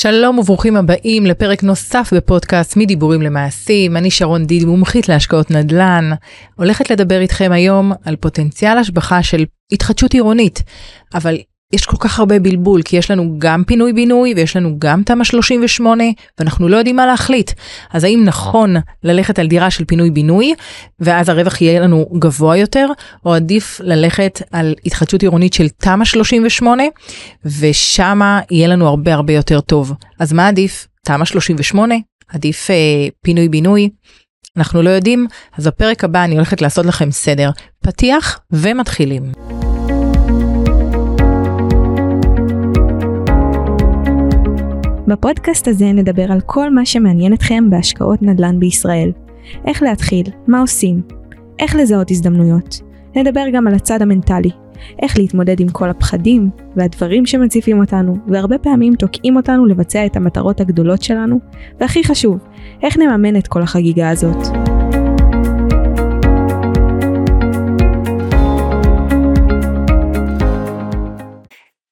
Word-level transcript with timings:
שלום 0.00 0.38
וברוכים 0.38 0.76
הבאים 0.76 1.26
לפרק 1.26 1.62
נוסף 1.62 2.10
בפודקאסט 2.14 2.76
מדיבורים 2.76 3.22
למעשים. 3.22 3.96
אני 3.96 4.10
שרון 4.10 4.44
דיד, 4.44 4.64
מומחית 4.64 5.08
להשקעות 5.08 5.50
נדל"ן. 5.50 6.10
הולכת 6.56 6.90
לדבר 6.90 7.20
איתכם 7.20 7.52
היום 7.52 7.92
על 8.04 8.16
פוטנציאל 8.16 8.78
השבחה 8.78 9.22
של 9.22 9.44
התחדשות 9.72 10.14
עירונית, 10.14 10.62
אבל 11.14 11.38
יש 11.72 11.86
כל 11.86 11.96
כך 12.00 12.18
הרבה 12.18 12.38
בלבול, 12.38 12.82
כי 12.82 12.96
יש 12.96 13.10
לנו 13.10 13.34
גם 13.38 13.64
פינוי-בינוי 13.64 14.34
ויש 14.36 14.56
לנו 14.56 14.76
גם 14.78 15.02
תמ"א 15.02 15.24
38, 15.24 16.04
ואנחנו 16.38 16.68
לא 16.68 16.76
יודעים 16.76 16.96
מה 16.96 17.06
להחליט. 17.06 17.50
אז 17.92 18.04
האם 18.04 18.22
נכון 18.24 18.76
ללכת 19.02 19.38
על 19.38 19.46
דירה 19.46 19.70
של 19.70 19.84
פינוי-בינוי, 19.84 20.54
ואז 21.00 21.28
הרווח 21.28 21.60
יהיה 21.62 21.80
לנו 21.80 22.06
גבוה 22.18 22.56
יותר, 22.56 22.86
או 23.24 23.34
עדיף 23.34 23.80
ללכת 23.84 24.42
על 24.52 24.74
התחדשות 24.84 25.22
עירונית 25.22 25.52
של 25.52 25.68
תמ"א 25.68 26.04
38, 26.04 26.82
ושמה 27.60 28.40
יהיה 28.50 28.68
לנו 28.68 28.88
הרבה 28.88 29.14
הרבה 29.14 29.32
יותר 29.32 29.60
טוב. 29.60 29.92
אז 30.20 30.32
מה 30.32 30.48
עדיף? 30.48 30.86
תמ"א 31.04 31.24
38? 31.24 31.94
עדיף 32.28 32.70
אה, 32.70 32.74
פינוי-בינוי? 33.22 33.88
אנחנו 34.56 34.82
לא 34.82 34.90
יודעים, 34.90 35.26
אז 35.58 35.66
בפרק 35.66 36.04
הבא 36.04 36.24
אני 36.24 36.34
הולכת 36.34 36.62
לעשות 36.62 36.86
לכם 36.86 37.10
סדר. 37.10 37.50
פתיח 37.82 38.40
ומתחילים. 38.52 39.22
בפודקאסט 45.06 45.68
הזה 45.68 45.92
נדבר 45.92 46.32
על 46.32 46.40
כל 46.40 46.70
מה 46.70 46.86
שמעניין 46.86 47.32
אתכם 47.32 47.70
בהשקעות 47.70 48.22
נדל"ן 48.22 48.60
בישראל. 48.60 49.12
איך 49.66 49.82
להתחיל, 49.82 50.26
מה 50.46 50.60
עושים, 50.60 51.02
איך 51.58 51.76
לזהות 51.76 52.10
הזדמנויות. 52.10 52.80
נדבר 53.16 53.44
גם 53.52 53.66
על 53.66 53.74
הצד 53.74 54.02
המנטלי, 54.02 54.50
איך 55.02 55.18
להתמודד 55.18 55.60
עם 55.60 55.68
כל 55.68 55.90
הפחדים 55.90 56.50
והדברים 56.76 57.26
שמציפים 57.26 57.80
אותנו, 57.80 58.16
והרבה 58.28 58.58
פעמים 58.58 58.94
תוקעים 58.94 59.36
אותנו 59.36 59.66
לבצע 59.66 60.06
את 60.06 60.16
המטרות 60.16 60.60
הגדולות 60.60 61.02
שלנו, 61.02 61.40
והכי 61.80 62.04
חשוב, 62.04 62.38
איך 62.82 62.98
נממן 62.98 63.36
את 63.36 63.46
כל 63.46 63.62
החגיגה 63.62 64.10
הזאת. 64.10 64.65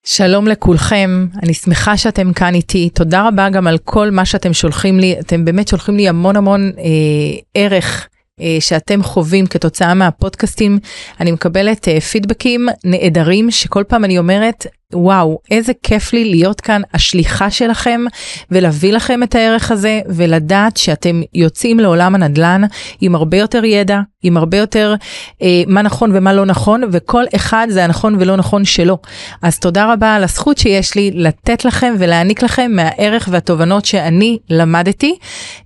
שלום 0.07 0.49
לכולכם, 0.49 1.27
אני 1.43 1.55
שמחה 1.55 1.97
שאתם 1.97 2.33
כאן 2.33 2.55
איתי, 2.55 2.91
תודה 2.91 3.29
רבה 3.29 3.49
גם 3.49 3.67
על 3.67 3.79
כל 3.79 4.11
מה 4.11 4.25
שאתם 4.25 4.53
שולחים 4.53 5.01
לי, 5.01 5.17
אתם 5.21 5.45
באמת 5.45 5.69
שולחים 5.69 5.97
לי 5.97 6.09
המון 6.09 6.37
המון 6.37 6.73
אה, 6.79 6.83
ערך 7.55 8.09
אה, 8.41 8.57
שאתם 8.61 9.03
חווים 9.03 9.47
כתוצאה 9.47 9.95
מהפודקאסטים. 9.95 10.79
אני 11.21 11.33
מקבלת 11.33 11.89
אה, 11.89 12.01
פידבקים 12.01 12.69
נהדרים 12.85 13.51
שכל 13.51 13.85
פעם 13.89 14.05
אני 14.05 14.19
אומרת, 14.19 14.67
וואו, 14.93 15.39
איזה 15.51 15.73
כיף 15.83 16.13
לי 16.13 16.25
להיות 16.25 16.61
כאן 16.61 16.83
השליחה 16.95 17.51
שלכם 17.51 18.01
ולהביא 18.51 18.93
לכם 18.93 19.23
את 19.23 19.35
הערך 19.35 19.71
הזה 19.71 20.01
ולדעת 20.09 20.77
שאתם 20.77 21.23
יוצאים 21.35 21.81
לעולם 21.81 22.15
הנדל"ן 22.15 22.63
עם 23.01 23.15
הרבה 23.15 23.37
יותר 23.37 23.65
ידע, 23.65 24.01
עם 24.23 24.37
הרבה 24.37 24.59
יותר 24.59 24.95
אה, 25.43 25.63
מה 25.67 25.83
נכון 25.83 26.11
ומה 26.15 26.33
לא 26.33 26.47
נכון, 26.47 26.83
וכל 26.93 27.25
אחד 27.37 27.67
זה 27.71 27.85
הנכון 27.85 28.17
ולא 28.19 28.37
נכון 28.37 28.65
שלו. 28.65 28.99
אז 29.43 29.59
תודה 29.59 29.93
רבה 29.93 30.15
על 30.15 30.25
הזכות 30.25 30.59
שיש 30.59 30.95
לי 30.95 31.11
לתת 31.15 31.65
לכם 31.65 31.95
ולהעניק 31.99 32.43
לכם 32.43 32.71
מהערך 32.75 33.29
והתובנות 33.33 33.85
שאני 33.85 34.39
למדתי, 34.51 35.17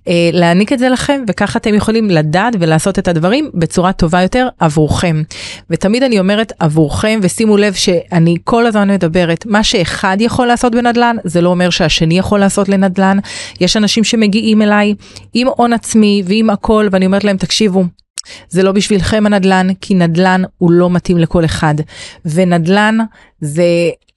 אה, 0.07 0.29
להעניק 0.33 0.73
את 0.73 0.79
זה 0.79 0.89
לכם, 0.89 1.21
וככה 1.27 1.59
אתם 1.59 1.73
יכולים 1.73 2.09
לדעת 2.09 2.53
ולעשות 2.59 2.99
את 2.99 3.07
הדברים 3.07 3.49
בצורה 3.53 3.93
טובה 3.93 4.21
יותר 4.21 4.47
עבורכם. 4.59 5.23
ותמיד 5.69 6.03
אני 6.03 6.19
אומרת 6.19 6.53
עבורכם, 6.59 7.19
ושימו 7.23 7.57
לב 7.57 7.73
שאני 7.73 8.35
כל 8.43 8.65
הזמן 8.65 8.91
מדבר 8.91 9.18
מדברת, 9.19 9.45
מה 9.45 9.63
שאחד 9.63 10.17
יכול 10.19 10.47
לעשות 10.47 10.75
בנדל"ן, 10.75 11.15
זה 11.23 11.41
לא 11.41 11.49
אומר 11.49 11.69
שהשני 11.69 12.17
יכול 12.17 12.39
לעשות 12.39 12.69
לנדל"ן. 12.69 13.17
יש 13.61 13.77
אנשים 13.77 14.03
שמגיעים 14.03 14.61
אליי 14.61 14.93
עם 15.33 15.47
הון 15.47 15.73
עצמי 15.73 16.23
ועם 16.25 16.49
הכל, 16.49 16.87
ואני 16.91 17.05
אומרת 17.05 17.23
להם, 17.23 17.37
תקשיבו, 17.37 17.83
זה 18.49 18.63
לא 18.63 18.71
בשבילכם 18.71 19.25
הנדל"ן, 19.25 19.67
כי 19.81 19.93
נדל"ן 19.93 20.41
הוא 20.57 20.71
לא 20.71 20.89
מתאים 20.89 21.17
לכל 21.17 21.45
אחד. 21.45 21.75
ונדל"ן 22.25 22.97
זה 23.41 23.63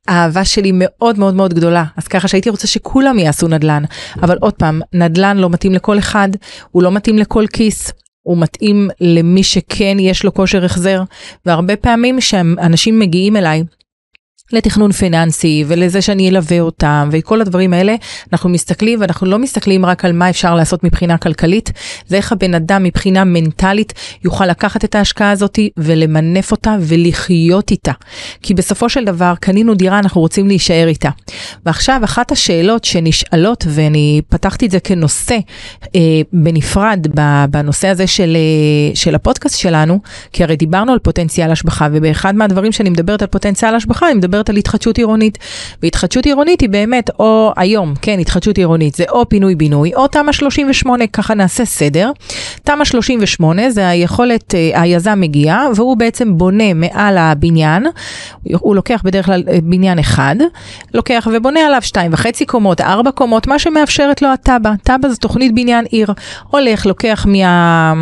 אהבה 0.09 0.45
שלי 0.45 0.71
מאוד 0.75 1.19
מאוד 1.19 1.35
מאוד 1.35 1.55
גדולה, 1.55 1.85
אז 1.97 2.09
ככה 2.09 2.29
שהייתי 2.29 2.51
רוצה 2.51 2.67
שכולם 2.67 3.19
יעשו 3.19 3.49
נדל"ן. 3.49 3.83
אבל 4.23 4.37
עוד 4.41 4.55
פעם, 4.55 4.81
נדל"ן 4.93 5.37
לא 5.37 5.51
מתאים 5.51 5.73
לכל 5.73 5.99
אחד, 5.99 6.29
הוא 6.71 6.83
לא 6.83 6.93
מתאים 6.93 7.19
לכל 7.19 7.45
כיס. 7.53 7.93
הוא 8.23 8.39
מתאים 8.39 8.89
למי 9.01 9.43
שכן 9.43 9.97
יש 10.01 10.25
לו 10.25 10.35
כושר 10.35 10.65
החזר, 10.65 11.03
והרבה 11.47 11.77
פעמים 11.77 12.21
שאנשים 12.21 12.99
מגיעים 12.99 13.37
אליי 13.37 13.65
לתכנון 14.53 14.93
פיננסי 14.93 15.65
ולזה 15.67 16.03
שאני 16.03 16.29
אלווה 16.29 16.61
אותם 16.61 17.09
וכל 17.13 17.41
הדברים 17.41 17.73
האלה, 17.73 17.95
אנחנו 18.33 18.51
מסתכלים 18.51 19.01
ואנחנו 19.01 19.27
לא 19.27 19.39
מסתכלים 19.39 19.87
רק 19.87 20.05
על 20.05 20.13
מה 20.13 20.31
אפשר 20.31 20.55
לעשות 20.55 20.85
מבחינה 20.85 21.19
כלכלית, 21.19 21.73
זה 22.07 22.17
איך 22.17 22.33
הבן 22.33 22.55
אדם 22.55 22.83
מבחינה 22.83 23.25
מנטלית 23.25 23.93
יוכל 24.25 24.47
לקחת 24.47 24.85
את 24.85 24.95
ההשקעה 24.95 25.31
הזאת 25.31 25.59
ולמנף 25.77 26.51
אותה 26.51 26.77
ולחיות 26.81 27.71
איתה. 27.71 27.93
כי 28.43 28.55
בסופו 28.55 28.89
של 28.89 29.05
דבר 29.05 29.35
קנינו 29.41 29.75
דירה, 29.75 29.99
אנחנו 29.99 30.21
רוצים 30.21 30.49
להישאר 30.49 30.89
איתה. 30.89 31.11
ועכשיו 31.67 32.01
אחת 32.05 32.33
השאלות 32.33 32.85
שנשאלות, 32.85 33.65
ואני 33.69 34.21
פתחתי 34.29 34.67
את 34.67 34.71
זה 34.71 34.81
כנושא 34.81 35.39
אה, 35.95 36.01
בנפרד 36.33 37.07
בנושא 37.51 37.89
הזה 37.89 38.07
של, 38.07 38.37
אה, 38.37 38.95
של 38.95 39.15
הפודקאסט 39.15 39.59
שלנו, 39.59 40.01
כי 40.33 40.45
הרי 40.45 40.57
דיברנו 40.57 40.93
על 40.93 40.99
פוטנציאל 40.99 41.51
השבחה, 41.51 41.89
ובאחד 41.93 42.35
מהדברים 42.35 42.73
שאני 42.73 42.91
מדברת 42.91 43.23
על 43.23 43.29
פוטנציאל 43.29 43.75
השבחה, 43.75 44.07
אני 44.07 44.15
מדברת 44.15 44.42
מדברת 44.43 44.51
על 44.51 44.57
התחדשות 44.57 44.99
עירונית. 44.99 45.39
והתחדשות 45.83 46.27
עירונית 46.27 46.61
היא 46.61 46.69
באמת, 46.69 47.11
או 47.19 47.53
היום, 47.57 47.95
כן, 48.03 48.19
התחדשות 48.19 48.59
עירונית, 48.59 48.95
זה 48.95 49.05
או 49.09 49.29
פינוי-בינוי, 49.29 49.95
או 49.95 50.09
תמ"א 50.09 50.33
38, 50.33 51.07
ככה 51.07 51.35
נעשה 51.35 51.65
סדר. 51.65 52.11
תמ"א 52.65 52.85
38 52.85 53.71
זה 53.71 53.89
היכולת, 53.89 54.55
אה, 54.55 54.83
היזם 54.83 55.21
מגיע, 55.21 55.59
והוא 55.77 55.97
בעצם 55.97 56.39
בונה 56.39 56.75
מעל 56.75 57.19
הבניין, 57.19 57.87
הוא 58.43 58.77
לוקח 58.77 59.03
בדרך 59.05 59.27
כלל 59.27 59.43
אה, 59.49 59.59
בניין 59.63 59.99
אחד, 59.99 60.37
לוקח 60.95 61.29
ובונה 61.33 61.61
עליו 61.61 61.83
שתיים 61.83 62.13
וחצי 62.13 62.47
קומות, 62.47 62.81
ארבע 62.81 63.11
קומות, 63.11 63.47
מה 63.47 63.59
שמאפשרת 63.59 64.23
לו 64.23 64.29
התב"ע. 64.33 64.73
תב"ע 64.83 65.09
זה 65.09 65.17
תוכנית 65.17 65.55
בניין 65.55 65.85
עיר. 65.85 66.09
הולך, 66.51 66.87
לוקח 66.87 67.27
מה... 67.29 67.95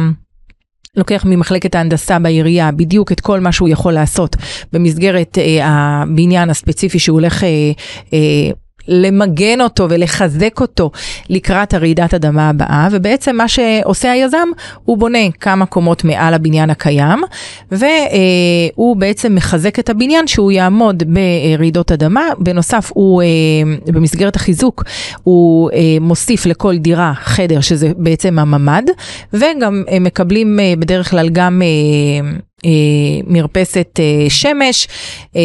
לוקח 0.97 1.25
ממחלקת 1.25 1.75
ההנדסה 1.75 2.19
בעירייה 2.19 2.73
בדיוק 2.73 3.13
את 3.13 3.21
כל 3.21 3.41
מה 3.41 3.53
שהוא 3.53 3.69
יכול 3.69 3.93
לעשות 3.93 4.37
במסגרת 4.73 5.39
אה, 5.39 5.59
הבניין 5.63 6.51
הספציפי 6.51 6.99
שהוא 6.99 7.15
הולך 7.21 7.45
אה, 7.45 7.49
אה, 8.13 8.51
למגן 8.89 9.61
אותו 9.61 9.87
ולחזק 9.91 10.61
אותו 10.61 10.91
לקראת 11.31 11.75
הרעידת 11.75 12.15
אדמה 12.15 12.49
הבאה, 12.49 12.89
ובעצם 12.91 13.37
מה 13.37 13.49
שעושה 13.49 14.13
היזם, 14.13 14.49
הוא 14.85 14.99
בונה 14.99 15.31
כמה 15.41 15.67
קומות 15.67 16.05
מעל 16.05 16.35
הבניין 16.35 16.71
הקיים, 16.71 17.19
והוא 17.71 18.97
בעצם 18.97 19.35
מחזק 19.35 19.79
את 19.79 19.91
הבניין 19.91 20.27
שהוא 20.27 20.53
יעמוד 20.53 21.03
ברעידות 21.07 21.93
אדמה. 21.93 22.21
בנוסף, 22.39 22.91
הוא 22.95 23.23
במסגרת 23.87 24.37
החיזוק, 24.37 24.85
הוא 25.23 25.71
מוסיף 26.01 26.47
לכל 26.47 26.79
דירה 26.79 27.13
חדר, 27.15 27.61
שזה 27.61 27.93
בעצם 27.97 28.39
הממ"ד, 28.39 28.85
וגם 29.33 29.85
מקבלים 30.01 30.59
בדרך 30.79 31.11
כלל 31.11 31.29
גם 31.29 31.63
אה, 32.65 32.71
מרפסת 33.27 34.01
אה, 34.01 34.31
שמש, 34.31 34.89
אה, 35.37 35.41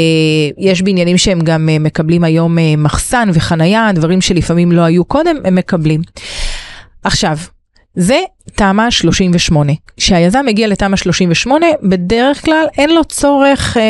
יש 0.57 0.81
בניינים 0.81 1.17
שהם 1.17 1.39
גם 1.39 1.69
מקבלים 1.79 2.23
היום 2.23 2.57
מחסן 2.77 3.29
וחנייה, 3.33 3.89
דברים 3.95 4.21
שלפעמים 4.21 4.71
לא 4.71 4.81
היו 4.81 5.05
קודם, 5.05 5.35
הם 5.43 5.55
מקבלים. 5.55 6.01
עכשיו, 7.03 7.37
זה 7.95 8.19
תמ"א 8.51 8.89
38. 8.89 9.73
כשהיזם 9.97 10.43
מגיע 10.45 10.67
לתמ"א 10.67 10.95
38, 10.95 11.65
בדרך 11.83 12.45
כלל 12.45 12.65
אין 12.77 12.89
לו 12.89 13.03
צורך, 13.03 13.77
אה, 13.77 13.83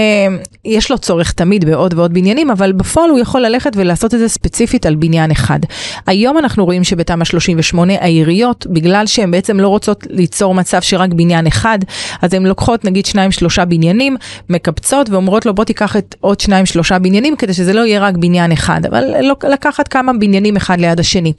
יש 0.66 0.91
לו 0.91 0.97
צורך 0.97 1.31
תמיד 1.31 1.66
בעוד 1.66 1.93
ועוד 1.93 2.13
בניינים, 2.13 2.51
אבל 2.51 2.71
בפועל 2.71 3.09
הוא 3.09 3.19
יכול 3.19 3.41
ללכת 3.41 3.71
ולעשות 3.75 4.13
את 4.13 4.19
זה 4.19 4.29
ספציפית 4.29 4.85
על 4.85 4.95
בניין 4.95 5.31
אחד. 5.31 5.59
היום 6.07 6.38
אנחנו 6.38 6.66
רואים 6.66 6.83
שבתמ"א 6.83 7.25
38 7.25 7.93
העיריות, 8.02 8.67
בגלל 8.69 9.05
שהן 9.05 9.31
בעצם 9.31 9.59
לא 9.59 9.67
רוצות 9.67 10.07
ליצור 10.09 10.53
מצב 10.53 10.81
שרק 10.81 11.09
בניין 11.13 11.47
אחד, 11.47 11.79
אז 12.22 12.34
הן 12.34 12.46
לוקחות 12.46 12.85
נגיד 12.85 13.05
שניים 13.05 13.31
שלושה 13.31 13.66
בניינים, 13.66 14.17
מקבצות 14.49 15.09
ואומרות 15.09 15.46
לו 15.46 15.53
בוא 15.53 15.63
תיקח 15.63 15.97
את 15.97 16.16
עוד 16.19 16.40
שניים 16.40 16.66
שלושה 16.66 16.99
בניינים 16.99 17.35
כדי 17.35 17.53
שזה 17.53 17.73
לא 17.73 17.81
יהיה 17.81 17.99
רק 17.99 18.16
בניין 18.16 18.51
אחד, 18.51 18.85
אבל 18.85 19.03
לא, 19.22 19.35
לקחת 19.49 19.87
כמה 19.87 20.13
בניינים 20.13 20.55
אחד 20.55 20.79
ליד 20.79 20.99
השני. 20.99 21.34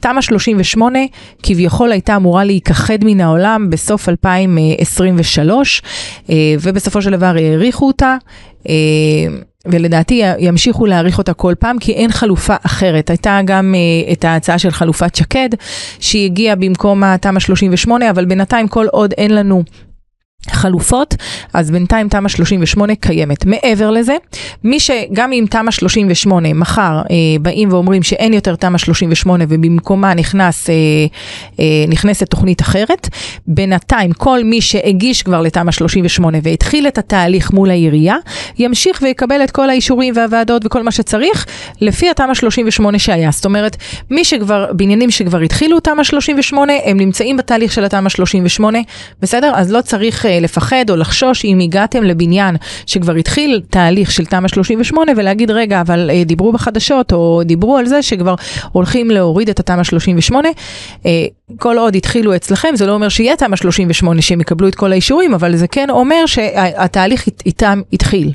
תמ"א 0.00 0.20
38 0.20 0.98
כביכול 1.42 1.92
הייתה 1.92 2.16
אמורה 2.16 2.44
להיכחד 2.50 2.98
מן 3.04 3.20
העולם 3.20 3.70
בסוף 3.70 4.08
2023, 4.08 5.82
אה, 6.30 6.54
ובסופו 6.62 7.02
של 7.02 7.10
דבר 7.10 7.34
העריכו 7.36 7.86
אותה. 7.86 8.16
אה, 8.68 8.74
ולדעתי 9.66 10.22
ימשיכו 10.38 10.86
להעריך 10.86 11.18
אותה 11.18 11.34
כל 11.34 11.54
פעם, 11.58 11.78
כי 11.78 11.92
אין 11.92 12.12
חלופה 12.12 12.54
אחרת. 12.66 13.10
הייתה 13.10 13.40
גם 13.44 13.74
uh, 13.74 14.12
את 14.12 14.24
ההצעה 14.24 14.58
של 14.58 14.70
חלופת 14.70 15.14
שקד, 15.14 15.48
שהיא 16.00 16.24
הגיעה 16.24 16.56
במקום 16.56 17.04
התמ"א 17.04 17.40
38, 17.40 18.10
אבל 18.10 18.24
בינתיים 18.24 18.68
כל 18.68 18.86
עוד 18.86 19.12
אין 19.12 19.34
לנו 19.34 19.62
חלופות, 20.48 21.14
אז 21.54 21.70
בינתיים 21.70 22.08
תמ"א 22.08 22.28
38 22.28 22.94
קיימת. 22.94 23.46
מעבר 23.46 23.90
לזה, 23.90 24.16
מי 24.64 24.80
שגם 24.80 25.32
אם 25.32 25.44
תמ"א 25.50 25.70
38 25.70 26.54
מחר 26.54 27.02
אה, 27.10 27.16
באים 27.42 27.72
ואומרים 27.72 28.02
שאין 28.02 28.32
יותר 28.32 28.56
תמ"א 28.56 28.78
38 28.78 29.44
ובמקומה 29.48 30.14
נכנס, 30.14 30.70
אה, 30.70 30.74
אה, 31.60 31.64
נכנסת 31.88 32.30
תוכנית 32.30 32.60
אחרת, 32.60 33.08
בינתיים 33.46 34.12
כל 34.12 34.44
מי 34.44 34.60
שהגיש 34.60 35.22
כבר 35.22 35.40
לתמ"א 35.40 35.72
38 35.72 36.38
והתחיל 36.42 36.88
את 36.88 36.98
התהליך 36.98 37.52
מול 37.52 37.70
העירייה, 37.70 38.16
ימשיך 38.58 38.98
ויקבל 39.02 39.44
את 39.44 39.50
כל 39.50 39.70
האישורים 39.70 40.14
והוועדות 40.16 40.66
וכל 40.66 40.82
מה 40.82 40.90
שצריך 40.90 41.46
לפי 41.80 42.10
התמ"א 42.10 42.34
38 42.34 42.98
שהיה. 42.98 43.30
זאת 43.30 43.44
אומרת, 43.44 43.76
מי 44.10 44.24
שכבר, 44.24 44.66
בניינים 44.72 45.10
שכבר 45.10 45.40
התחילו 45.40 45.80
תמ"א 45.80 46.04
38, 46.04 46.72
הם 46.84 46.96
נמצאים 46.96 47.36
בתהליך 47.36 47.72
של 47.72 47.84
התמ"א 47.84 48.08
38, 48.08 48.78
בסדר? 49.22 49.52
אז 49.54 49.72
לא 49.72 49.80
צריך... 49.80 50.26
אה, 50.30 50.40
לפחד 50.40 50.90
או 50.90 50.96
לחשוש 50.96 51.44
אם 51.44 51.58
הגעתם 51.62 52.04
לבניין 52.04 52.56
שכבר 52.86 53.14
התחיל 53.14 53.62
תהליך 53.70 54.10
של 54.10 54.26
תמ"א 54.26 54.48
38 54.48 55.12
ולהגיד 55.16 55.50
רגע 55.50 55.80
אבל 55.80 56.10
אה, 56.10 56.24
דיברו 56.24 56.52
בחדשות 56.52 57.12
או 57.12 57.42
דיברו 57.44 57.76
על 57.76 57.86
זה 57.86 58.02
שכבר 58.02 58.34
הולכים 58.72 59.10
להוריד 59.10 59.48
את 59.48 59.60
התמ"א 59.60 59.84
38. 59.84 60.48
כל 61.58 61.78
עוד 61.78 61.94
התחילו 61.94 62.36
אצלכם, 62.36 62.76
זה 62.76 62.86
לא 62.86 62.92
אומר 62.92 63.08
שיהיה 63.08 63.36
תמ"א 63.36 63.56
38 63.56 64.22
שהם 64.22 64.40
יקבלו 64.40 64.68
את 64.68 64.74
כל 64.74 64.92
האישורים, 64.92 65.34
אבל 65.34 65.56
זה 65.56 65.66
כן 65.68 65.90
אומר 65.90 66.26
שהתהליך 66.26 67.28
איתם 67.46 67.80
התחיל. 67.92 68.32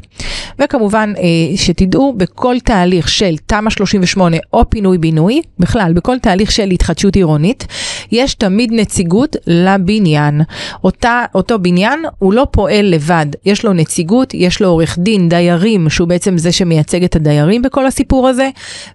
וכמובן, 0.60 1.14
אה, 1.18 1.58
שתדעו, 1.58 2.14
בכל 2.18 2.56
תהליך 2.64 3.10
של 3.10 3.36
תמ"א 3.46 3.70
38 3.70 4.38
או 4.54 4.70
פינוי-בינוי, 4.70 5.42
בכלל, 5.60 5.94
בכל 5.94 6.20
תהליך 6.20 6.52
של 6.52 6.72
התחדשות 6.72 7.16
עירונית, 7.16 7.68
יש 8.12 8.34
תמיד 8.34 8.70
נציגות 8.74 9.36
לבניין. 9.48 10.42
אותה, 10.84 11.24
אותו 11.36 11.60
בניין, 11.60 12.06
הוא 12.20 12.34
לא 12.34 12.48
פועל 12.52 12.86
לבד, 12.86 13.26
יש 13.46 13.66
לו 13.66 13.74
נציגות, 13.74 14.34
יש 14.34 14.62
לו 14.62 14.68
עורך 14.68 15.00
דין, 15.00 15.30
דיירים, 15.30 15.90
שהוא 15.90 16.08
בעצם 16.08 16.38
זה 16.38 16.52
שמייצג 16.52 17.04
את 17.04 17.16
הדיירים 17.16 17.62
בכל 17.62 17.86
הסיפור 17.86 18.28
הזה, 18.28 18.50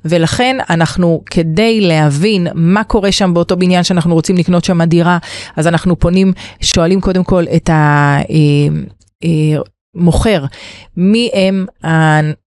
ולכן 0.05 0.57
אנחנו, 0.71 1.23
כדי 1.27 1.81
להבין 1.81 2.47
מה 2.55 2.85
קורה 2.85 3.13
שם 3.13 3.35
באותו 3.35 3.57
בניין 3.57 3.83
שאנחנו 3.83 4.11
אנחנו 4.11 4.15
רוצים 4.15 4.37
לקנות 4.37 4.65
שם 4.65 4.83
דירה, 4.83 5.19
אז 5.57 5.67
אנחנו 5.67 5.99
פונים, 5.99 6.33
שואלים 6.61 7.01
קודם 7.01 7.25
כל 7.25 7.45
את 7.57 7.71
המוכר, 7.73 9.63
אה, 9.97 10.47
מי 10.97 11.31
הם 11.35 11.67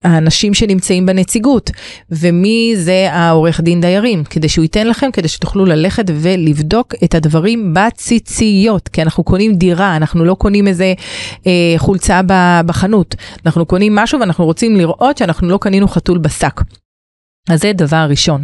האנשים 0.05 0.55
שנמצאים 0.55 1.07
בנציגות, 1.07 1.71
ומי 2.11 2.73
זה 2.77 3.09
העורך 3.13 3.61
דין 3.61 3.81
דיירים, 3.81 4.25
כדי 4.25 4.49
שהוא 4.49 4.63
ייתן 4.63 4.87
לכם, 4.87 5.11
כדי 5.13 5.29
שתוכלו 5.29 5.65
ללכת 5.65 6.05
ולבדוק 6.09 6.95
את 7.05 7.15
הדברים 7.15 7.75
בציציות, 7.75 8.89
כי 8.89 9.03
אנחנו 9.03 9.25
קונים 9.25 9.55
דירה, 9.55 9.97
אנחנו 9.97 10.25
לא 10.25 10.35
קונים 10.35 10.69
איזה 10.69 10.95
אה, 11.47 11.75
חולצה 11.77 12.21
בחנות, 12.67 13.15
אנחנו 13.47 13.67
קונים 13.67 13.95
משהו 13.95 14.21
ואנחנו 14.21 14.45
רוצים 14.45 14.77
לראות 14.77 15.19
שאנחנו 15.19 15.49
לא 15.49 15.59
קנינו 15.59 15.89
חתול 15.89 16.19
בשק. 16.19 16.61
אז 17.49 17.61
זה 17.61 17.73
דבר 17.73 18.07
ראשון. 18.11 18.43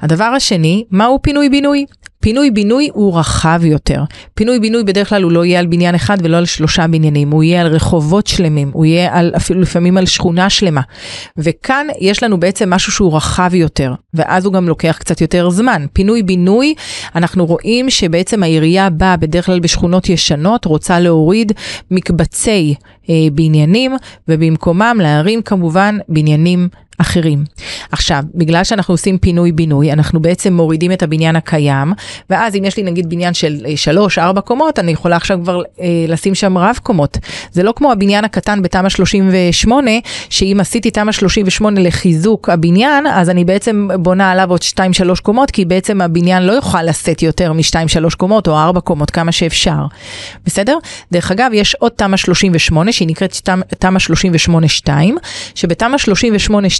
הדבר 0.00 0.24
השני, 0.24 0.84
מהו 0.90 1.18
פינוי-בינוי? 1.22 1.86
פינוי-בינוי 2.20 2.88
הוא 2.92 3.18
רחב 3.18 3.60
יותר. 3.64 4.04
פינוי-בינוי 4.34 4.84
בדרך 4.84 5.08
כלל 5.08 5.22
הוא 5.22 5.32
לא 5.32 5.44
יהיה 5.44 5.60
על 5.60 5.66
בניין 5.66 5.94
אחד 5.94 6.18
ולא 6.22 6.36
על 6.36 6.44
שלושה 6.44 6.86
בניינים, 6.86 7.30
הוא 7.30 7.42
יהיה 7.42 7.60
על 7.60 7.66
רחובות 7.66 8.26
שלמים, 8.26 8.70
הוא 8.72 8.84
יהיה 8.84 9.18
על, 9.18 9.32
אפילו 9.36 9.60
לפעמים 9.60 9.96
על 9.96 10.06
שכונה 10.06 10.50
שלמה. 10.50 10.80
וכאן 11.36 11.86
יש 12.00 12.22
לנו 12.22 12.40
בעצם 12.40 12.70
משהו 12.70 12.92
שהוא 12.92 13.16
רחב 13.16 13.54
יותר, 13.54 13.94
ואז 14.14 14.44
הוא 14.44 14.52
גם 14.52 14.68
לוקח 14.68 14.96
קצת 15.00 15.20
יותר 15.20 15.50
זמן. 15.50 15.86
פינוי-בינוי, 15.92 16.74
אנחנו 17.14 17.46
רואים 17.46 17.90
שבעצם 17.90 18.42
העירייה 18.42 18.90
באה 18.90 19.16
בדרך 19.16 19.46
כלל 19.46 19.60
בשכונות 19.60 20.08
ישנות, 20.08 20.64
רוצה 20.64 21.00
להוריד 21.00 21.52
מקבצי 21.90 22.74
אה, 23.10 23.14
בניינים, 23.32 23.96
ובמקומם 24.28 24.98
להרים 25.00 25.42
כמובן 25.42 25.98
בניינים 26.08 26.68
אחרים. 27.00 27.44
עכשיו, 27.92 28.22
בגלל 28.34 28.64
שאנחנו 28.64 28.94
עושים 28.94 29.18
פינוי-בינוי, 29.18 29.92
אנחנו 29.92 30.20
בעצם 30.20 30.52
מורידים 30.52 30.92
את 30.92 31.02
הבניין 31.02 31.36
הקיים, 31.36 31.92
ואז 32.30 32.56
אם 32.56 32.64
יש 32.64 32.76
לי 32.76 32.82
נגיד 32.82 33.10
בניין 33.10 33.34
של 33.34 33.56
3-4 34.16 34.18
אה, 34.18 34.40
קומות, 34.40 34.78
אני 34.78 34.92
יכולה 34.92 35.16
עכשיו 35.16 35.38
כבר 35.42 35.62
אה, 35.80 35.86
לשים 36.08 36.34
שם 36.34 36.58
רב 36.58 36.78
קומות. 36.82 37.18
זה 37.52 37.62
לא 37.62 37.72
כמו 37.76 37.92
הבניין 37.92 38.24
הקטן 38.24 38.62
בתמ"א 38.62 38.88
38, 38.88 39.90
שאם 40.30 40.56
עשיתי 40.60 40.90
תמ"א 40.90 41.12
38 41.12 41.80
לחיזוק 41.80 42.48
הבניין, 42.48 43.06
אז 43.06 43.30
אני 43.30 43.44
בעצם 43.44 43.88
בונה 43.98 44.30
עליו 44.30 44.50
עוד 44.50 44.60
2-3 44.62 45.20
קומות, 45.22 45.50
כי 45.50 45.64
בעצם 45.64 46.00
הבניין 46.00 46.42
לא 46.42 46.52
יוכל 46.52 46.82
לשאת 46.82 47.22
יותר 47.22 47.52
מ-2-3 47.52 48.16
קומות 48.16 48.48
או 48.48 48.58
4 48.58 48.80
קומות, 48.80 49.10
כמה 49.10 49.32
שאפשר. 49.32 49.86
בסדר? 50.46 50.78
דרך 51.12 51.30
אגב, 51.30 51.50
יש 51.54 51.74
עוד 51.74 51.92
תמ"א 51.96 52.16
38, 52.16 52.92
שהיא 52.92 53.08
נקראת 53.08 53.36
תמ"א 53.78 53.98
38-2, 54.86 54.90
שבתמ"א 55.54 55.96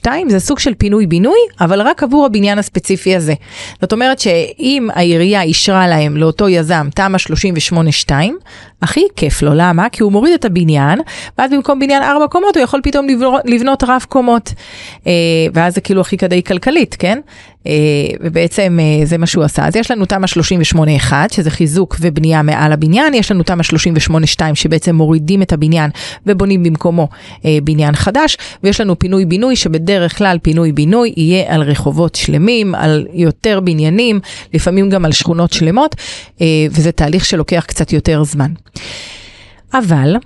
38-2 0.06 0.09
זה 0.28 0.40
סוג 0.40 0.58
של 0.58 0.74
פינוי-בינוי, 0.74 1.38
אבל 1.60 1.80
רק 1.80 2.02
עבור 2.02 2.26
הבניין 2.26 2.58
הספציפי 2.58 3.16
הזה. 3.16 3.34
זאת 3.80 3.92
אומרת 3.92 4.18
שאם 4.18 4.88
העירייה 4.94 5.42
אישרה 5.42 5.88
להם, 5.88 6.16
לאותו 6.16 6.48
יזם, 6.48 6.88
תמ"א 6.94 7.16
38-2, 8.08 8.12
הכי 8.82 9.04
כיף 9.16 9.42
לו, 9.42 9.50
למה? 9.54 9.88
כי 9.88 10.02
הוא 10.02 10.12
מוריד 10.12 10.32
את 10.32 10.44
הבניין, 10.44 11.00
ואז 11.38 11.50
במקום 11.50 11.78
בניין 11.78 12.02
ארבע 12.02 12.26
קומות 12.26 12.56
הוא 12.56 12.64
יכול 12.64 12.80
פתאום 12.82 13.06
לבנות 13.44 13.84
רב 13.88 14.04
קומות. 14.08 14.52
אה, 15.06 15.12
ואז 15.54 15.74
זה 15.74 15.80
כאילו 15.80 16.00
הכי 16.00 16.16
כדאי 16.16 16.42
כלכלית, 16.46 16.96
כן? 16.98 17.20
אה, 17.66 17.72
ובעצם 18.20 18.78
אה, 18.80 19.06
זה 19.06 19.18
מה 19.18 19.26
שהוא 19.26 19.44
עשה. 19.44 19.66
אז 19.66 19.76
יש 19.76 19.90
לנו 19.90 20.04
תמ"א 20.04 20.26
38-1, 21.10 21.12
שזה 21.32 21.50
חיזוק 21.50 21.96
ובנייה 22.00 22.42
מעל 22.42 22.72
הבניין, 22.72 23.14
יש 23.14 23.30
לנו 23.30 23.42
תמ"א 23.42 23.62
38-2, 24.38 24.40
שבעצם 24.54 24.94
מורידים 24.94 25.42
את 25.42 25.52
הבניין 25.52 25.90
ובונים 26.26 26.62
במקומו 26.62 27.08
בניין 27.64 27.94
חדש, 27.94 28.36
ויש 28.62 28.80
לנו 28.80 28.98
פינוי-בינוי, 28.98 29.56
שבדרך 29.56 30.18
כלל 30.18 30.38
פינוי-בינוי 30.42 31.12
יהיה 31.16 31.54
על 31.54 31.62
רחובות 31.62 32.14
שלמים, 32.14 32.74
על 32.74 33.06
יותר 33.12 33.60
בניינים, 33.60 34.20
לפעמים 34.54 34.90
גם 34.90 35.04
על 35.04 35.12
שכונות 35.12 35.52
שלמות, 35.52 35.96
וזה 36.70 36.92
תהליך 36.92 37.24
שלוקח 37.24 37.64
קצת 37.68 37.92
יותר 37.92 38.24
זמן. 38.24 38.50
אבל, 39.74 40.16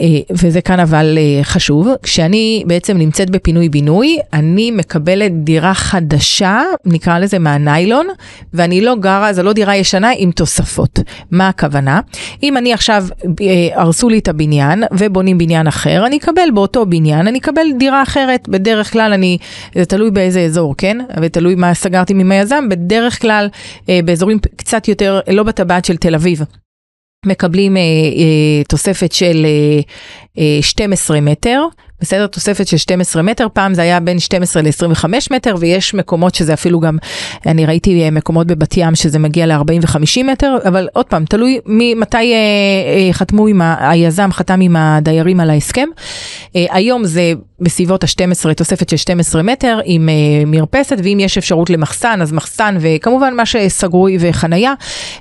אה, 0.00 0.06
וזה 0.30 0.60
כאן 0.60 0.80
אבל 0.80 1.18
אה, 1.18 1.44
חשוב, 1.44 1.88
כשאני 2.02 2.64
בעצם 2.66 2.98
נמצאת 2.98 3.30
בפינוי-בינוי, 3.30 4.18
אני 4.32 4.70
מקבלת 4.70 5.44
דירה 5.44 5.74
חדשה, 5.74 6.62
נקרא 6.84 7.18
לזה 7.18 7.38
מהניילון, 7.38 8.06
ואני 8.54 8.80
לא 8.80 8.96
גרה, 8.96 9.32
זו 9.32 9.42
לא 9.42 9.52
דירה 9.52 9.76
ישנה 9.76 10.10
עם 10.16 10.30
תוספות. 10.30 10.98
מה 11.30 11.48
הכוונה? 11.48 12.00
אם 12.42 12.56
אני 12.56 12.72
עכשיו, 12.72 13.04
אה, 13.40 13.82
הרסו 13.82 14.08
לי 14.08 14.18
את 14.18 14.28
הבניין 14.28 14.84
ובונים 14.92 15.38
בניין 15.38 15.66
אחר, 15.66 16.06
אני 16.06 16.16
אקבל 16.16 16.50
באותו 16.54 16.86
בניין, 16.86 17.26
אני 17.26 17.38
אקבל 17.38 17.66
דירה 17.78 18.02
אחרת. 18.02 18.48
בדרך 18.48 18.92
כלל 18.92 19.12
אני, 19.12 19.38
זה 19.74 19.84
תלוי 19.84 20.10
באיזה 20.10 20.40
אזור, 20.40 20.74
כן? 20.78 20.98
ותלוי 21.22 21.54
מה 21.54 21.74
סגרתי 21.74 22.12
עם 22.12 22.32
היזם, 22.32 22.68
בדרך 22.68 23.22
כלל 23.22 23.48
באזורים 24.04 24.38
קצת 24.56 24.88
יותר, 24.88 25.20
לא 25.28 25.42
בטבעת 25.42 25.84
של 25.84 25.96
תל 25.96 26.14
אביב. 26.14 26.42
מקבלים 27.26 27.76
אה, 27.76 27.82
אה, 27.82 28.64
תוספת 28.68 29.12
של 29.12 29.46
אה, 29.46 29.80
אה, 30.38 30.58
12 30.62 31.20
מטר, 31.20 31.62
בסדר? 32.00 32.26
תוספת 32.26 32.66
של 32.66 32.76
12 32.76 33.22
מטר, 33.22 33.46
פעם 33.52 33.74
זה 33.74 33.82
היה 33.82 34.00
בין 34.00 34.18
12 34.18 34.62
ל-25 34.62 35.04
מטר, 35.30 35.54
ויש 35.58 35.94
מקומות 35.94 36.34
שזה 36.34 36.52
אפילו 36.52 36.80
גם, 36.80 36.98
אני 37.46 37.66
ראיתי 37.66 38.02
אה, 38.02 38.10
מקומות 38.10 38.46
בבת 38.46 38.76
ים 38.76 38.94
שזה 38.94 39.18
מגיע 39.18 39.46
ל-40 39.46 39.80
ו-50 39.82 40.24
מטר, 40.32 40.56
אבל 40.68 40.88
עוד 40.92 41.06
פעם, 41.06 41.24
תלוי 41.24 41.58
מתי 41.96 42.16
אה, 42.16 42.22
אה, 42.26 43.12
חתמו 43.12 43.46
עם, 43.46 43.62
ה, 43.62 43.90
היזם 43.90 44.28
חתם 44.32 44.60
עם 44.60 44.76
הדיירים 44.76 45.40
על 45.40 45.50
ההסכם. 45.50 45.88
היום 46.54 47.04
זה 47.04 47.32
בסביבות 47.60 48.04
ה-12, 48.04 48.54
תוספת 48.54 48.88
של 48.88 48.96
12 48.96 49.42
מטר 49.42 49.78
עם 49.84 50.08
מרפסת, 50.46 50.96
ואם 51.04 51.18
יש 51.20 51.38
אפשרות 51.38 51.70
למחסן, 51.70 52.22
אז 52.22 52.32
מחסן, 52.32 52.76
וכמובן 52.80 53.34
מה 53.34 53.46
שסגרו 53.46 54.08
וחנייה, 54.20 54.72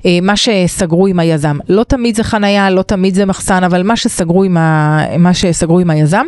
אה, 0.05 0.19
מה 0.21 0.37
שסגרו 0.37 1.07
עם 1.07 1.19
היזם. 1.19 1.57
לא 1.69 1.83
תמיד 1.83 2.15
זה 2.15 2.23
חנייה, 2.23 2.69
לא 2.69 2.81
תמיד 2.81 3.15
זה 3.15 3.25
מחסן, 3.25 3.63
אבל 3.63 3.83
מה 3.83 3.95
שסגרו 3.95 4.43
עם, 4.43 4.57
ה, 4.57 4.99
מה 5.17 5.33
שסגרו 5.33 5.79
עם 5.79 5.89
היזם. 5.89 6.25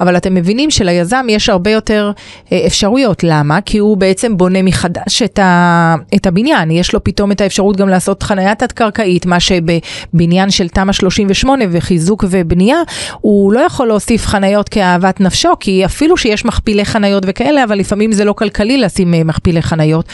אבל 0.00 0.16
אתם 0.16 0.34
מבינים 0.34 0.70
שליזם 0.70 1.26
יש 1.28 1.48
הרבה 1.48 1.70
יותר 1.70 2.12
אה, 2.52 2.66
אפשרויות. 2.66 3.24
למה? 3.24 3.60
כי 3.60 3.78
הוא 3.78 3.96
בעצם 3.96 4.36
בונה 4.36 4.62
מחדש 4.62 5.22
את, 5.22 5.38
ה, 5.38 5.94
את 6.14 6.26
הבניין. 6.26 6.70
יש 6.70 6.94
לו 6.94 7.04
פתאום 7.04 7.32
את 7.32 7.40
האפשרות 7.40 7.76
גם 7.76 7.88
לעשות 7.88 8.22
חנייה 8.22 8.54
תת-קרקעית, 8.54 9.26
מה 9.26 9.40
שבבניין 9.40 10.50
של 10.50 10.68
תמ"א 10.68 10.92
38 10.92 11.64
וחיזוק 11.70 12.24
ובנייה, 12.30 12.78
הוא 13.20 13.52
לא 13.52 13.60
יכול 13.60 13.86
להוסיף 13.86 14.26
חניות 14.26 14.68
כאהבת 14.68 15.20
נפשו, 15.20 15.48
כי 15.60 15.84
אפילו 15.84 16.16
שיש 16.16 16.44
מכפילי 16.44 16.84
חניות 16.84 17.22
וכאלה, 17.26 17.64
אבל 17.64 17.78
לפעמים 17.78 18.12
זה 18.12 18.24
לא 18.24 18.32
כלכלי 18.32 18.78
לשים 18.78 19.14
אה, 19.14 19.24
מכפילי 19.24 19.62
חניות, 19.62 20.08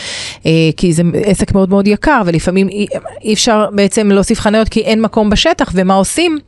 אה, 0.47 0.51
כי 0.77 0.93
זה 0.93 1.03
עסק 1.25 1.55
מאוד 1.55 1.71
מאוד 1.71 1.87
יקר, 1.89 2.23
ולפעמים 2.27 2.69
אי, 2.69 2.87
אי 3.25 3.35
אפשר 3.35 3.67
בעצם 3.73 4.11
להוסיף 4.11 4.41
חניות 4.41 4.69
כי 4.69 4.81
אין 4.81 5.03
מקום 5.03 5.31
בשטח, 5.31 5.71
ומה 5.75 5.95
עושים? 5.95 6.39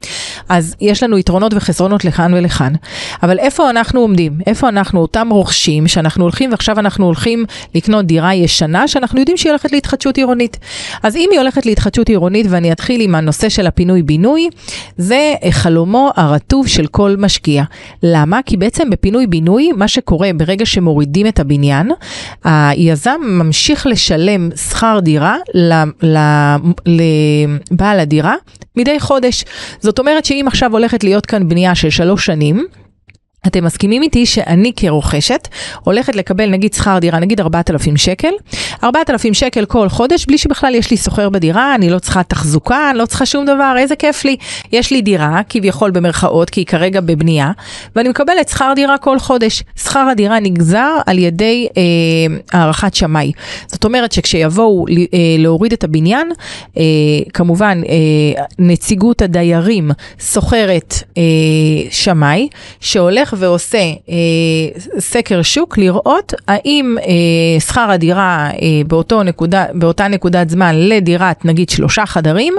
אז 0.48 0.74
יש 0.80 1.02
לנו 1.02 1.18
יתרונות 1.18 1.54
וחסרונות 1.54 2.04
לכאן 2.04 2.34
ולכאן. 2.34 2.72
אבל 3.22 3.38
איפה 3.38 3.70
אנחנו 3.70 4.00
עומדים? 4.00 4.32
איפה 4.46 4.68
אנחנו 4.68 5.00
אותם 5.00 5.28
רוכשים 5.30 5.88
שאנחנו 5.88 6.24
הולכים 6.24 6.50
ועכשיו 6.50 6.78
אנחנו 6.78 7.06
הולכים 7.06 7.44
לקנות 7.74 8.06
דירה 8.06 8.34
ישנה 8.34 8.88
שאנחנו 8.88 9.18
יודעים 9.18 9.36
שהיא 9.36 9.50
הולכת 9.50 9.72
להתחדשות 9.72 10.16
עירונית. 10.16 10.56
אז 11.02 11.16
אם 11.16 11.28
היא 11.32 11.40
הולכת 11.40 11.66
להתחדשות 11.66 12.08
עירונית 12.08 12.46
ואני 12.50 12.72
אתחיל 12.72 13.00
עם 13.00 13.14
הנושא 13.14 13.48
של 13.48 13.66
הפינוי-בינוי, 13.66 14.48
זה 14.96 15.34
חלומו 15.50 16.10
הרטוב 16.16 16.66
של 16.66 16.86
כל 16.86 17.14
משקיע. 17.18 17.62
למה? 18.02 18.40
כי 18.46 18.56
בעצם 18.56 18.90
בפינוי-בינוי, 18.90 19.70
מה 19.76 19.88
שקורה 19.88 20.30
ברגע 20.36 20.66
שמורידים 20.66 21.26
את 21.26 21.40
הבניין, 21.40 21.90
היזם 22.44 23.20
ממשיך 23.22 23.86
לשלם 23.86 24.50
שכר 24.56 24.98
דירה 25.02 25.36
לבעל 26.86 28.00
הדירה 28.00 28.34
מדי 28.76 29.00
חודש. 29.00 29.44
זאת 29.80 29.98
אומרת 29.98 30.24
שאם 30.24 30.44
עכשיו 30.46 30.72
הולכת 30.72 31.04
להיות 31.04 31.26
כאן 31.26 31.48
בנייה 31.48 31.74
של 31.74 31.90
שלוש 31.90 32.26
שנים, 32.26 32.66
אתם 33.48 33.64
מסכימים 33.64 34.02
איתי 34.02 34.26
שאני 34.26 34.72
כרוכשת 34.76 35.48
הולכת 35.84 36.16
לקבל 36.16 36.50
נגיד 36.50 36.74
שכר 36.74 36.98
דירה, 36.98 37.18
נגיד 37.18 37.40
4,000 37.40 37.96
שקל, 37.96 38.32
4,000 38.84 39.34
שקל 39.34 39.64
כל 39.64 39.88
חודש 39.88 40.26
בלי 40.26 40.38
שבכלל 40.38 40.74
יש 40.74 40.90
לי 40.90 40.96
סוחר 40.96 41.28
בדירה, 41.28 41.74
אני 41.74 41.90
לא 41.90 41.98
צריכה 41.98 42.22
תחזוקה, 42.22 42.90
אני 42.90 42.98
לא 42.98 43.06
צריכה 43.06 43.26
שום 43.26 43.44
דבר, 43.44 43.74
איזה 43.78 43.96
כיף 43.96 44.24
לי. 44.24 44.36
יש 44.72 44.90
לי 44.90 45.02
דירה, 45.02 45.40
כביכול 45.48 45.90
במרכאות, 45.90 46.50
כי 46.50 46.60
היא 46.60 46.66
כרגע 46.66 47.00
בבנייה, 47.00 47.50
ואני 47.96 48.08
מקבלת 48.08 48.48
שכר 48.48 48.72
דירה 48.76 48.98
כל 48.98 49.18
חודש. 49.18 49.62
שכר 49.82 50.08
הדירה 50.10 50.40
נגזר 50.40 50.96
על 51.06 51.18
ידי 51.18 51.68
אה, 51.76 51.82
הערכת 52.52 52.94
שמאי. 52.94 53.32
זאת 53.66 53.84
אומרת 53.84 54.12
שכשיבואו 54.12 54.86
אה, 54.88 54.94
להוריד 55.38 55.72
את 55.72 55.84
הבניין, 55.84 56.32
אה, 56.76 56.82
כמובן 57.34 57.80
אה, 57.88 58.44
נציגות 58.58 59.22
הדיירים 59.22 59.90
שוכרת 60.32 60.94
אה, 61.16 61.22
שמאי, 61.90 62.48
שהולך 62.80 63.34
ועושה 63.38 63.78
אה, 63.78 64.14
סקר 64.98 65.42
שוק 65.42 65.78
לראות 65.78 66.32
האם 66.48 66.96
אה, 67.00 67.60
שכר 67.60 67.90
הדירה 67.90 68.50
אה, 68.50 68.68
באותו 68.86 69.22
נקודה, 69.22 69.64
באותה 69.74 70.08
נקודת 70.08 70.50
זמן 70.50 70.74
לדירת 70.76 71.44
נגיד 71.44 71.70
שלושה 71.70 72.06
חדרים, 72.06 72.54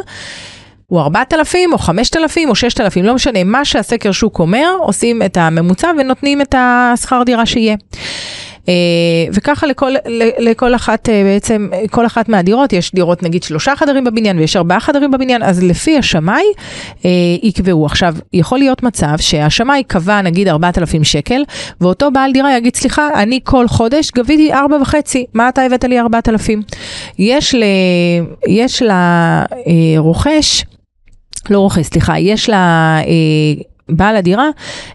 הוא 0.88 1.02
4,000 1.02 1.74
או 1.74 1.78
5,000 1.78 2.50
או 2.50 2.56
6,000, 2.56 3.06
לא 3.06 3.14
משנה, 3.16 3.44
מה 3.44 3.66
שהסקר 3.66 4.12
שוק 4.12 4.40
אומר, 4.40 4.76
עושים 4.80 5.22
את 5.22 5.38
הממוצע 5.38 5.92
ונותנים 6.00 6.42
את 6.42 6.56
השכר 6.58 7.24
דירה 7.26 7.46
שיהיה. 7.46 7.76
אה, 8.68 8.74
וככה 9.34 9.68
לכל, 9.68 9.92
לכל 10.40 10.76
אחת 10.76 11.10
אה, 11.10 11.24
בעצם, 11.24 11.70
כל 11.92 12.06
אחת 12.06 12.30
מהדירות, 12.30 12.74
יש 12.74 12.92
דירות 12.96 13.24
נגיד 13.24 13.44
שלושה 13.44 13.76
חדרים 13.76 14.04
בבניין 14.04 14.40
ויש 14.40 14.56
ארבעה 14.56 14.80
חדרים 14.80 15.12
בבניין, 15.12 15.44
אז 15.44 15.64
לפי 15.64 15.98
השמאי 15.98 16.44
אה, 17.06 17.10
יקבעו. 17.44 17.86
עכשיו, 17.86 18.16
יכול 18.34 18.60
להיות 18.60 18.84
מצב 18.84 19.16
שהשמאי 19.18 19.84
קבע 19.88 20.22
נגיד 20.22 20.48
4,000 20.48 21.04
שקל, 21.04 21.44
ואותו 21.82 22.12
בעל 22.12 22.32
דירה 22.32 22.58
יגיד, 22.58 22.76
סליחה, 22.76 23.10
אני 23.16 23.40
כל 23.44 23.68
חודש 23.68 24.12
גביתי 24.12 24.54
ארבע 24.54 24.78
וחצי, 24.82 25.26
מה 25.34 25.50
אתה 25.50 25.62
הבאת 25.62 25.84
לי 25.84 26.00
4,000? 26.00 26.62
יש, 27.20 27.56
ל, 27.56 27.64
יש 28.48 28.84
לרוכש, 29.96 30.64
לא 31.50 31.60
רוכש, 31.60 31.86
סליחה, 31.86 32.20
יש 32.20 32.50
לה... 32.50 33.00
בעל 33.90 34.16
הדירה 34.16 34.50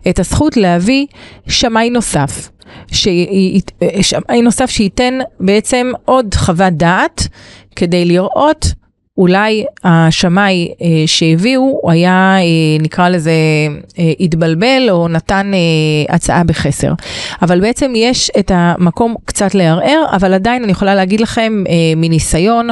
את 0.08 0.18
הזכות 0.18 0.56
להביא 0.56 1.06
שמאי 1.48 1.90
נוסף. 1.90 2.50
שמאי 2.92 4.42
נוסף 4.42 4.70
שייתן 4.70 5.18
בעצם 5.40 5.92
עוד 6.04 6.34
חוות 6.34 6.72
דעת 6.72 7.28
כדי 7.76 8.04
לראות 8.04 8.66
אולי 9.18 9.64
השמאי 9.84 10.68
אה, 10.82 11.02
שהביאו, 11.06 11.80
היה, 11.88 12.36
אה, 12.38 12.42
נקרא 12.82 13.08
לזה, 13.08 13.32
אה, 13.98 14.12
התבלבל 14.20 14.86
או 14.90 15.08
נתן 15.08 15.50
אה, 15.54 16.14
הצעה 16.14 16.44
בחסר. 16.44 16.92
אבל 17.42 17.60
בעצם 17.60 17.92
יש 17.96 18.30
את 18.38 18.50
המקום 18.54 19.14
קצת 19.24 19.54
לערער, 19.54 20.04
אבל 20.12 20.34
עדיין 20.34 20.62
אני 20.62 20.72
יכולה 20.72 20.94
להגיד 20.94 21.20
לכם 21.20 21.64
אה, 21.68 21.72
מניסיון, 21.96 22.68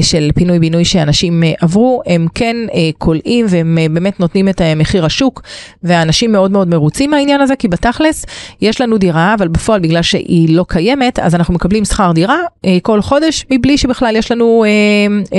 של 0.00 0.30
פינוי-בינוי 0.34 0.84
שאנשים 0.84 1.44
אה, 1.44 1.52
עברו, 1.60 2.02
הם 2.06 2.26
כן 2.34 2.56
כולאים 2.98 3.44
אה, 3.44 3.50
והם 3.50 3.78
באמת 3.92 4.20
נותנים 4.20 4.48
את 4.48 4.60
מחיר 4.76 5.04
השוק, 5.04 5.42
ואנשים 5.82 6.32
מאוד 6.32 6.50
מאוד 6.50 6.68
מרוצים 6.68 7.10
מהעניין 7.10 7.40
הזה, 7.40 7.56
כי 7.56 7.68
בתכלס 7.68 8.26
יש 8.60 8.80
לנו 8.80 8.98
דירה, 8.98 9.34
אבל 9.38 9.48
בפועל 9.48 9.80
בגלל 9.80 10.02
שהיא 10.02 10.56
לא 10.56 10.64
קיימת, 10.68 11.18
אז 11.18 11.34
אנחנו 11.34 11.54
מקבלים 11.54 11.84
שכר 11.84 12.12
דירה 12.12 12.38
כל 12.82 13.02
חודש, 13.02 13.46
מבלי 13.50 13.78
שבכלל 13.78 14.16
יש 14.16 14.32
לנו 14.32 14.64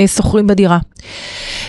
שוכרים 0.06 0.46
בדירה. 0.46 0.78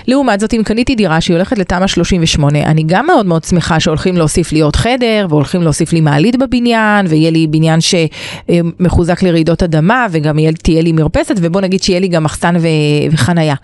לעומת 0.07 0.39
זאת, 0.39 0.53
אם 0.53 0.61
קניתי 0.65 0.95
דירה 0.95 1.21
שהיא 1.21 1.35
הולכת 1.35 1.57
לתמ"א 1.57 1.87
38, 1.87 2.59
אני 2.63 2.83
גם 2.85 3.05
מאוד 3.05 3.25
מאוד 3.25 3.43
שמחה 3.43 3.79
שהולכים 3.79 4.17
להוסיף 4.17 4.51
לי 4.51 4.61
עוד 4.61 4.75
חדר, 4.75 5.27
והולכים 5.29 5.61
להוסיף 5.61 5.93
לי 5.93 6.01
מעלית 6.01 6.35
בבניין, 6.35 7.05
ויהיה 7.09 7.31
לי 7.31 7.47
בניין 7.47 7.79
שמחוזק 7.81 9.23
לרעידות 9.23 9.63
אדמה, 9.63 10.07
וגם 10.11 10.37
תהיה 10.63 10.81
לי 10.81 10.91
מרפסת, 10.91 11.35
ובוא 11.37 11.61
נגיד 11.61 11.83
שיהיה 11.83 11.99
לי 11.99 12.07
גם 12.07 12.23
מחסן 12.23 12.55
ו... 12.59 12.68
וחנייה. 13.11 13.55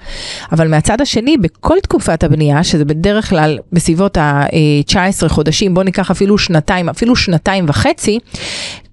אבל 0.51 0.67
מהצד 0.67 1.01
השני, 1.01 1.37
בכל 1.37 1.77
תקופת 1.83 2.23
הבנייה, 2.23 2.63
שזה 2.63 2.85
בדרך 2.85 3.29
כלל 3.29 3.57
בסביבות 3.71 4.17
ה-19 4.17 5.29
חודשים, 5.29 5.73
בוא 5.73 5.83
ניקח 5.83 6.11
אפילו 6.11 6.37
שנתיים, 6.37 6.89
אפילו 6.89 7.15
שנתיים 7.15 7.65
וחצי, 7.67 8.19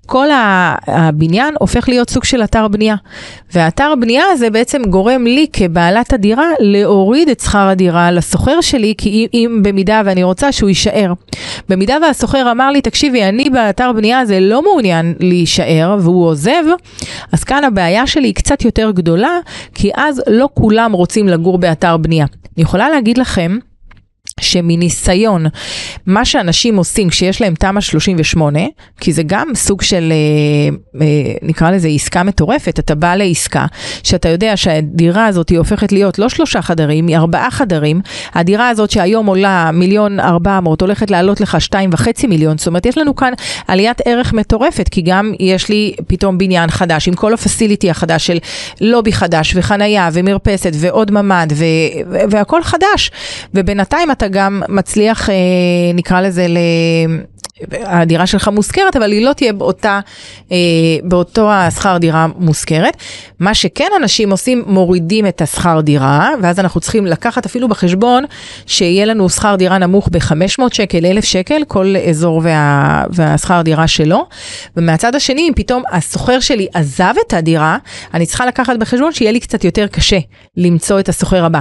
כל 0.07 0.29
הבניין 0.87 1.55
הופך 1.59 1.89
להיות 1.89 2.11
סוג 2.11 2.25
של 2.25 2.45
אתר 2.45 2.69
בנייה. 2.69 2.95
והאתר 3.55 3.95
בנייה 4.01 4.25
הזה 4.33 4.51
בעצם 4.51 4.83
גורם 4.85 5.25
לי 5.25 5.47
כבעלת 5.53 6.13
הדירה 6.13 6.47
להוריד 6.61 7.29
את 7.29 7.41
שכר 7.41 7.69
הדירה 7.69 8.11
לשוכר 8.11 8.61
שלי, 8.61 8.95
כי 8.99 9.29
אם 9.35 9.61
במידה 9.63 10.03
ואני 10.05 10.23
רוצה 10.23 10.53
שהוא 10.53 10.69
יישאר. 10.69 11.13
במידה 11.69 11.97
והשוכר 12.03 12.51
אמר 12.51 12.71
לי, 12.71 12.81
תקשיבי, 12.81 13.25
אני 13.25 13.51
באתר 13.51 13.93
בנייה 13.93 14.21
הזה 14.21 14.41
לא 14.41 14.63
מעוניין 14.63 15.15
להישאר 15.21 15.97
והוא 16.01 16.27
עוזב, 16.27 16.63
אז 17.33 17.45
כאן 17.45 17.65
הבעיה 17.65 18.07
שלי 18.07 18.29
היא 18.29 18.35
קצת 18.35 18.65
יותר 18.65 18.91
גדולה, 18.91 19.39
כי 19.75 19.91
אז 19.95 20.23
לא 20.27 20.49
כולם 20.55 20.93
רוצים 20.93 21.29
לגור 21.29 21.59
באתר 21.59 21.97
בנייה. 21.97 22.27
אני 22.57 22.63
יכולה 22.63 22.91
להגיד 22.91 23.19
לכם, 23.19 23.59
שמניסיון, 24.41 25.47
מה 26.07 26.25
שאנשים 26.25 26.77
עושים 26.77 27.09
כשיש 27.09 27.41
להם 27.41 27.55
תמ"א 27.55 27.81
38, 27.81 28.59
כי 29.01 29.13
זה 29.13 29.23
גם 29.27 29.49
סוג 29.55 29.83
של, 29.83 30.13
אה, 30.13 30.77
אה, 31.01 31.33
נקרא 31.43 31.71
לזה 31.71 31.89
עסקה 31.89 32.23
מטורפת, 32.23 32.79
אתה 32.79 32.95
בא 32.95 33.15
לעסקה, 33.15 33.67
שאתה 34.03 34.29
יודע 34.29 34.57
שהדירה 34.57 35.27
הזאת 35.27 35.49
היא 35.49 35.59
הופכת 35.59 35.93
להיות 35.93 36.19
לא 36.19 36.29
שלושה 36.29 36.63
חדרים, 36.63 37.07
היא 37.07 37.17
ארבעה 37.17 37.51
חדרים, 37.51 38.01
הדירה 38.35 38.69
הזאת 38.69 38.91
שהיום 38.91 39.27
עולה 39.27 39.71
מיליון 39.73 40.21
ארבע 40.21 40.61
מאות, 40.61 40.81
הולכת 40.81 41.11
לעלות 41.11 41.41
לך 41.41 41.61
שתיים 41.61 41.91
וחצי 41.93 42.27
מיליון, 42.27 42.59
זאת 42.59 42.67
אומרת, 42.67 42.87
יש 42.87 42.99
לנו 42.99 43.17
כאן 43.17 43.33
עליית 43.69 44.01
ערך 44.05 44.33
מטורפת, 44.33 44.89
כי 44.89 45.03
גם 45.03 45.33
יש 45.41 45.69
לי 45.69 45.95
פתאום 46.07 46.39
בניין 46.39 46.71
חדש, 46.71 47.09
עם 47.09 47.15
כל 47.15 47.35
הפסיליטי 47.35 47.91
החדש 47.91 48.27
של 48.27 48.39
לובי 48.81 49.13
חדש, 49.13 49.57
וחנייה, 49.57 50.09
ומרפסת, 50.13 50.73
ועוד 50.75 51.11
ממ"ד, 51.11 51.53
והכל 52.31 52.63
חדש, 52.63 53.11
ובינתיים 53.55 54.11
אתה 54.13 54.29
גם 54.29 54.63
מצליח, 54.69 55.31
אה, 55.31 55.35
נקרא 55.95 56.21
לזה, 56.21 56.47
ל... 56.49 56.59
הדירה 57.85 58.27
שלך 58.27 58.49
מושכרת, 58.49 58.97
אבל 58.97 59.13
היא 59.13 59.27
לא 59.27 59.33
תהיה 59.33 59.53
באותה, 59.53 60.01
אה, 60.53 60.57
באותו 61.03 61.53
השכר 61.53 61.97
דירה 61.99 62.27
מושכרת. 62.37 62.97
מה 63.41 63.55
שכן 63.55 63.89
אנשים 64.01 64.31
עושים, 64.31 64.65
מורידים 64.67 65.27
את 65.27 65.43
השכר 65.43 65.81
דירה, 65.81 66.31
ואז 66.43 66.59
אנחנו 66.59 66.81
צריכים 66.81 67.07
לקחת 67.07 67.47
אפילו 67.47 67.69
בחשבון 67.69 68.25
שיהיה 68.67 69.05
לנו 69.05 69.29
שכר 69.29 69.55
דירה 69.57 69.79
נמוך 69.79 70.09
ב-500 70.13 70.63
שקל, 70.73 71.07
1,000 71.07 71.25
שקל, 71.25 71.63
כל 71.69 71.95
אזור 72.11 72.41
וה, 72.45 73.05
והשכר 73.11 73.63
דירה 73.63 73.89
שלו. 73.89 74.27
ומהצד 74.77 75.15
השני, 75.15 75.49
אם 75.49 75.53
פתאום 75.57 75.83
השוכר 75.93 76.41
שלי 76.41 76.67
עזב 76.75 77.15
את 77.27 77.33
הדירה, 77.33 77.77
אני 78.15 78.27
צריכה 78.27 78.47
לקחת 78.47 78.77
בחשבון 78.77 79.13
שיהיה 79.13 79.33
לי 79.33 79.41
קצת 79.41 79.65
יותר 79.65 79.87
קשה 79.87 80.19
למצוא 80.57 81.01
את 81.01 81.09
השוכר 81.09 81.45
הבא. 81.45 81.61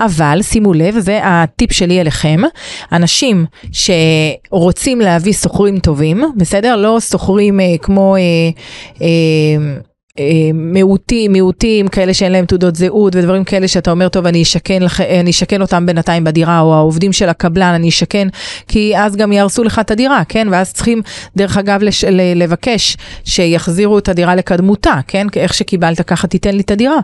אבל 0.00 0.38
שימו 0.42 0.72
לב, 0.72 0.98
זה 0.98 1.20
הטיפ 1.22 1.72
שלי 1.72 2.00
אליכם, 2.00 2.40
אנשים 2.92 3.46
שרוצים 3.72 5.00
להביא 5.00 5.32
שוכרים 5.42 5.78
טובים, 5.78 6.22
בסדר? 6.36 6.76
לא 6.76 7.00
שוכרים 7.00 7.60
אה, 7.60 7.74
כמו... 7.82 8.16
אה, 8.16 8.20
אה, 9.02 9.80
מיעוטים, 10.54 11.32
מיעוטים, 11.32 11.88
כאלה 11.88 12.14
שאין 12.14 12.32
להם 12.32 12.44
תעודות 12.44 12.76
זהות 12.76 13.16
ודברים 13.16 13.44
כאלה 13.44 13.68
שאתה 13.68 13.90
אומר, 13.90 14.08
טוב, 14.08 14.26
אני 14.26 14.42
אשכן, 14.42 14.82
אני 15.20 15.30
אשכן 15.30 15.62
אותם 15.62 15.86
בינתיים 15.86 16.24
בדירה, 16.24 16.60
או 16.60 16.74
העובדים 16.74 17.12
של 17.12 17.28
הקבלן, 17.28 17.72
אני 17.74 17.88
אשכן, 17.88 18.28
כי 18.68 18.98
אז 18.98 19.16
גם 19.16 19.32
יהרסו 19.32 19.64
לך 19.64 19.78
את 19.78 19.90
הדירה, 19.90 20.22
כן? 20.28 20.48
ואז 20.50 20.72
צריכים, 20.72 21.02
דרך 21.36 21.56
אגב, 21.56 21.82
לש, 21.82 22.04
לבקש 22.34 22.96
שיחזירו 23.24 23.98
את 23.98 24.08
הדירה 24.08 24.34
לקדמותה, 24.34 24.94
כן? 25.06 25.26
איך 25.36 25.54
שקיבלת, 25.54 26.00
ככה 26.00 26.26
תיתן 26.26 26.54
לי 26.54 26.60
את 26.60 26.70
הדירה. 26.70 26.98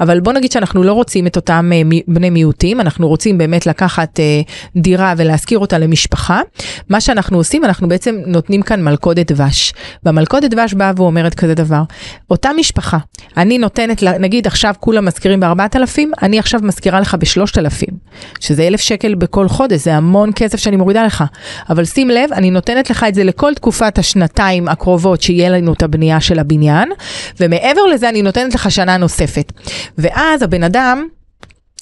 אבל 0.00 0.20
בוא 0.20 0.32
נגיד 0.32 0.52
שאנחנו 0.52 0.82
לא 0.82 0.92
רוצים 0.92 1.26
את 1.26 1.36
אותם 1.36 1.70
אה, 1.74 1.82
בני 2.08 2.30
מיעוטים, 2.30 2.80
אנחנו 2.80 3.08
רוצים 3.08 3.38
באמת 3.38 3.66
לקחת 3.66 4.20
אה, 4.20 4.40
דירה 4.76 5.14
ולהשכיר 5.16 5.58
אותה 5.58 5.78
למשפחה. 5.78 6.40
מה 6.88 7.00
שאנחנו 7.00 7.36
עושים, 7.36 7.64
אנחנו 7.64 7.88
בעצם 7.88 8.16
נותנים 8.26 8.62
כאן 8.62 8.82
מלכודת 8.82 9.32
דבש. 9.32 9.72
והמלכודת 10.02 10.50
דבש 10.50 10.74
באה 10.74 10.92
ואומרת 10.96 11.34
כזה 11.34 11.54
דבר, 11.54 11.82
אותה 12.30 12.51
אותה 12.52 12.60
משפחה, 12.60 12.98
אני 13.36 13.58
נותנת, 13.58 14.02
לה- 14.02 14.18
נגיד 14.18 14.46
עכשיו 14.46 14.74
כולם 14.80 15.04
מזכירים 15.04 15.40
ב-4,000, 15.40 15.98
אני 16.22 16.38
עכשיו 16.38 16.60
מזכירה 16.62 17.00
לך 17.00 17.14
ב-3,000, 17.14 17.92
שזה 18.40 18.66
1,000 18.66 18.80
שקל 18.80 19.14
בכל 19.14 19.48
חודש, 19.48 19.80
זה 19.80 19.94
המון 19.94 20.30
כסף 20.36 20.58
שאני 20.58 20.76
מורידה 20.76 21.04
לך. 21.04 21.24
אבל 21.70 21.84
שים 21.84 22.10
לב, 22.10 22.32
אני 22.32 22.50
נותנת 22.50 22.90
לך 22.90 23.04
את 23.08 23.14
זה 23.14 23.24
לכל 23.24 23.54
תקופת 23.54 23.98
השנתיים 23.98 24.68
הקרובות 24.68 25.22
שיהיה 25.22 25.48
לנו 25.48 25.72
את 25.72 25.82
הבנייה 25.82 26.20
של 26.20 26.38
הבניין, 26.38 26.88
ומעבר 27.40 27.82
לזה 27.94 28.08
אני 28.08 28.22
נותנת 28.22 28.54
לך 28.54 28.70
שנה 28.70 28.96
נוספת. 28.96 29.52
ואז 29.98 30.42
הבן 30.42 30.62
אדם, 30.62 31.06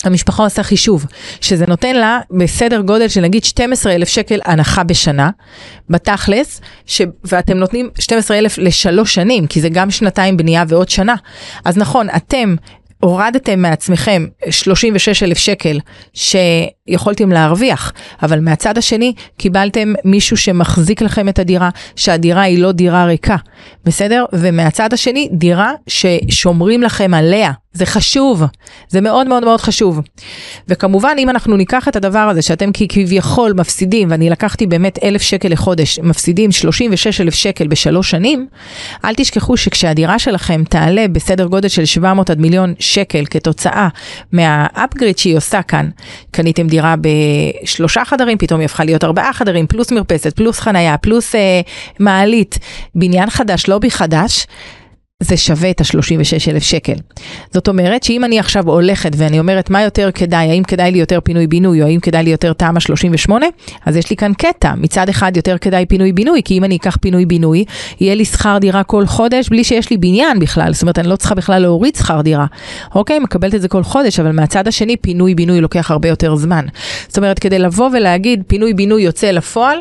המשפחה 0.06 0.42
עושה 0.42 0.62
חישוב, 0.62 1.06
שזה 1.40 1.66
נותן 1.66 1.96
לה 1.96 2.20
בסדר 2.30 2.80
גודל 2.80 3.08
של 3.08 3.20
נגיד 3.20 3.44
12,000 3.44 4.08
שקל 4.08 4.40
הנחה 4.44 4.82
בשנה, 4.82 5.30
בתכלס, 5.90 6.60
ש... 6.86 7.02
ואתם 7.24 7.56
נותנים 7.56 7.90
12,000 7.98 8.58
לשלוש 8.58 9.14
שנים, 9.14 9.46
כי 9.46 9.60
זה 9.60 9.68
גם 9.68 9.90
שנתיים 9.90 10.36
בנייה 10.36 10.64
ועוד 10.68 10.88
שנה. 10.88 11.14
אז 11.64 11.76
נכון, 11.76 12.08
אתם 12.16 12.54
הורדתם 13.00 13.62
מעצמכם 13.62 14.26
36,000 14.50 15.38
שקל 15.38 15.80
שיכולתם 16.14 17.32
להרוויח, 17.32 17.92
אבל 18.22 18.40
מהצד 18.40 18.78
השני 18.78 19.12
קיבלתם 19.36 19.92
מישהו 20.04 20.36
שמחזיק 20.36 21.02
לכם 21.02 21.28
את 21.28 21.38
הדירה, 21.38 21.70
שהדירה 21.96 22.42
היא 22.42 22.58
לא 22.58 22.72
דירה 22.72 23.04
ריקה, 23.04 23.36
בסדר? 23.84 24.24
ומהצד 24.32 24.92
השני, 24.92 25.28
דירה 25.32 25.72
ששומרים 25.86 26.82
לכם 26.82 27.14
עליה. 27.14 27.52
זה 27.72 27.86
חשוב, 27.86 28.42
זה 28.88 29.00
מאוד 29.00 29.26
מאוד 29.28 29.44
מאוד 29.44 29.60
חשוב. 29.60 30.00
וכמובן, 30.68 31.14
אם 31.18 31.30
אנחנו 31.30 31.56
ניקח 31.56 31.88
את 31.88 31.96
הדבר 31.96 32.18
הזה 32.18 32.42
שאתם 32.42 32.70
כביכול 32.88 33.52
מפסידים, 33.52 34.10
ואני 34.10 34.30
לקחתי 34.30 34.66
באמת 34.66 34.98
אלף 35.04 35.22
שקל 35.22 35.48
לחודש, 35.48 35.98
מפסידים 35.98 36.52
36 36.52 37.20
אלף 37.20 37.34
שקל 37.34 37.66
בשלוש 37.66 38.10
שנים, 38.10 38.46
אל 39.04 39.14
תשכחו 39.14 39.56
שכשהדירה 39.56 40.18
שלכם 40.18 40.62
תעלה 40.68 41.08
בסדר 41.08 41.46
גודל 41.46 41.68
של 41.68 41.84
700 41.84 42.30
עד 42.30 42.40
מיליון 42.40 42.74
שקל 42.78 43.24
כתוצאה 43.30 43.88
מהאפגריד 44.32 45.18
שהיא 45.18 45.36
עושה 45.36 45.62
כאן, 45.62 45.88
קניתם 46.30 46.66
דירה 46.66 46.94
בשלושה 47.00 48.04
חדרים, 48.04 48.38
פתאום 48.38 48.60
היא 48.60 48.64
הפכה 48.64 48.84
להיות 48.84 49.04
ארבעה 49.04 49.32
חדרים, 49.32 49.66
פלוס 49.66 49.92
מרפסת, 49.92 50.36
פלוס 50.36 50.60
חנייה, 50.60 50.98
פלוס 50.98 51.34
אה, 51.34 51.60
מעלית, 51.98 52.58
בניין 52.94 53.30
חדש, 53.30 53.68
לובי 53.68 53.90
חדש. 53.90 54.46
זה 55.20 55.36
שווה 55.36 55.70
את 55.70 55.80
ה-36 55.80 56.50
אלף 56.50 56.62
שקל. 56.62 56.94
זאת 57.54 57.68
אומרת 57.68 58.02
שאם 58.02 58.24
אני 58.24 58.38
עכשיו 58.38 58.68
הולכת 58.68 59.10
ואני 59.16 59.38
אומרת 59.38 59.70
מה 59.70 59.82
יותר 59.82 60.10
כדאי, 60.14 60.50
האם 60.50 60.62
כדאי 60.62 60.92
לי 60.92 60.98
יותר 60.98 61.20
פינוי-בינוי 61.20 61.82
או 61.82 61.86
האם 61.86 62.00
כדאי 62.00 62.22
לי 62.22 62.30
יותר 62.30 62.52
תמ"א 62.52 62.80
38, 62.80 63.46
אז 63.86 63.96
יש 63.96 64.10
לי 64.10 64.16
כאן 64.16 64.32
קטע. 64.34 64.72
מצד 64.76 65.08
אחד 65.08 65.36
יותר 65.36 65.58
כדאי 65.58 65.86
פינוי-בינוי, 65.86 66.42
כי 66.44 66.58
אם 66.58 66.64
אני 66.64 66.76
אקח 66.76 66.96
פינוי-בינוי, 67.00 67.64
יהיה 68.00 68.14
לי 68.14 68.24
שכר 68.24 68.58
דירה 68.60 68.82
כל 68.82 69.06
חודש 69.06 69.48
בלי 69.48 69.64
שיש 69.64 69.90
לי 69.90 69.96
בניין 69.96 70.38
בכלל. 70.38 70.72
זאת 70.72 70.82
אומרת, 70.82 70.98
אני 70.98 71.08
לא 71.08 71.16
צריכה 71.16 71.34
בכלל 71.34 71.62
להוריד 71.62 71.96
שכר 71.96 72.20
דירה. 72.20 72.46
אוקיי, 72.94 73.18
מקבלת 73.18 73.54
את 73.54 73.62
זה 73.62 73.68
כל 73.68 73.82
חודש, 73.82 74.20
אבל 74.20 74.32
מהצד 74.32 74.68
השני 74.68 74.96
פינוי-בינוי 74.96 75.60
לוקח 75.60 75.90
הרבה 75.90 76.08
יותר 76.08 76.36
זמן. 76.36 76.64
זאת 77.08 77.18
אומרת, 77.18 77.38
כדי 77.38 77.58
לבוא 77.58 77.90
ולהגיד 77.92 78.42
פינוי-בינוי 78.46 79.02
יוצא 79.02 79.30
לפועל, 79.30 79.78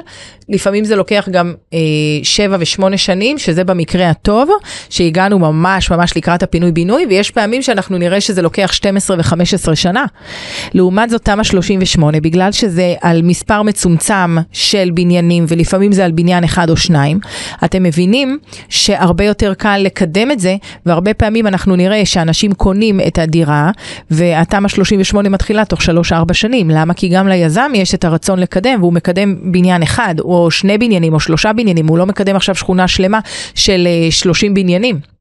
לפעמים 0.49 0.85
זה 0.85 0.95
לוקח 0.95 1.27
גם 1.31 1.53
אה, 1.73 1.79
שבע 2.23 2.57
ושמונה 2.59 2.97
שנים, 2.97 3.37
שזה 3.37 3.63
במקרה 3.63 4.09
הטוב, 4.09 4.49
שהגענו 4.89 5.39
ממש 5.39 5.91
ממש 5.91 6.17
לקראת 6.17 6.43
הפינוי-בינוי, 6.43 7.05
ויש 7.09 7.31
פעמים 7.31 7.61
שאנחנו 7.61 7.97
נראה 7.97 8.21
שזה 8.21 8.41
לוקח 8.41 8.71
12 8.71 9.17
ו-15 9.17 9.75
שנה. 9.75 10.05
לעומת 10.73 11.09
זאת, 11.09 11.21
תמ"א 11.21 11.43
38, 11.43 12.19
בגלל 12.19 12.51
שזה 12.51 12.95
על 13.01 13.21
מספר 13.21 13.61
מצומצם 13.61 14.37
של 14.51 14.89
בניינים, 14.93 15.45
ולפעמים 15.47 15.91
זה 15.91 16.05
על 16.05 16.11
בניין 16.11 16.43
אחד 16.43 16.69
או 16.69 16.77
שניים, 16.77 17.19
אתם 17.63 17.83
מבינים 17.83 18.39
שהרבה 18.69 19.23
יותר 19.23 19.53
קל 19.53 19.77
לקדם 19.77 20.31
את 20.31 20.39
זה, 20.39 20.55
והרבה 20.85 21.13
פעמים 21.13 21.47
אנחנו 21.47 21.75
נראה 21.75 22.05
שאנשים 22.05 22.53
קונים 22.53 22.99
את 23.07 23.17
הדירה, 23.17 23.71
והתמ"א 24.11 24.67
38 24.67 25.29
מתחילה 25.29 25.65
תוך 25.65 25.79
3-4 25.81 26.33
שנים. 26.33 26.69
למה? 26.69 26.93
כי 26.93 27.09
גם 27.09 27.27
ליזם 27.27 27.71
יש 27.75 27.95
את 27.95 28.05
הרצון 28.05 28.39
לקדם, 28.39 28.79
והוא 28.79 28.93
מקדם 28.93 29.35
בניין 29.51 29.83
אחד, 29.83 30.15
או 30.19 30.38
שני 30.51 30.77
בניינים, 30.77 31.13
או 31.13 31.19
שלושה 31.19 31.53
בניינים, 31.53 31.87
הוא 31.87 31.97
לא 31.97 32.05
מקדם 32.05 32.35
עכשיו 32.35 32.55
שכונה 32.55 32.87
שלמה 32.87 33.19
של 33.55 33.87
אה, 33.87 34.11
30 34.11 34.53
בניינים. 34.53 35.18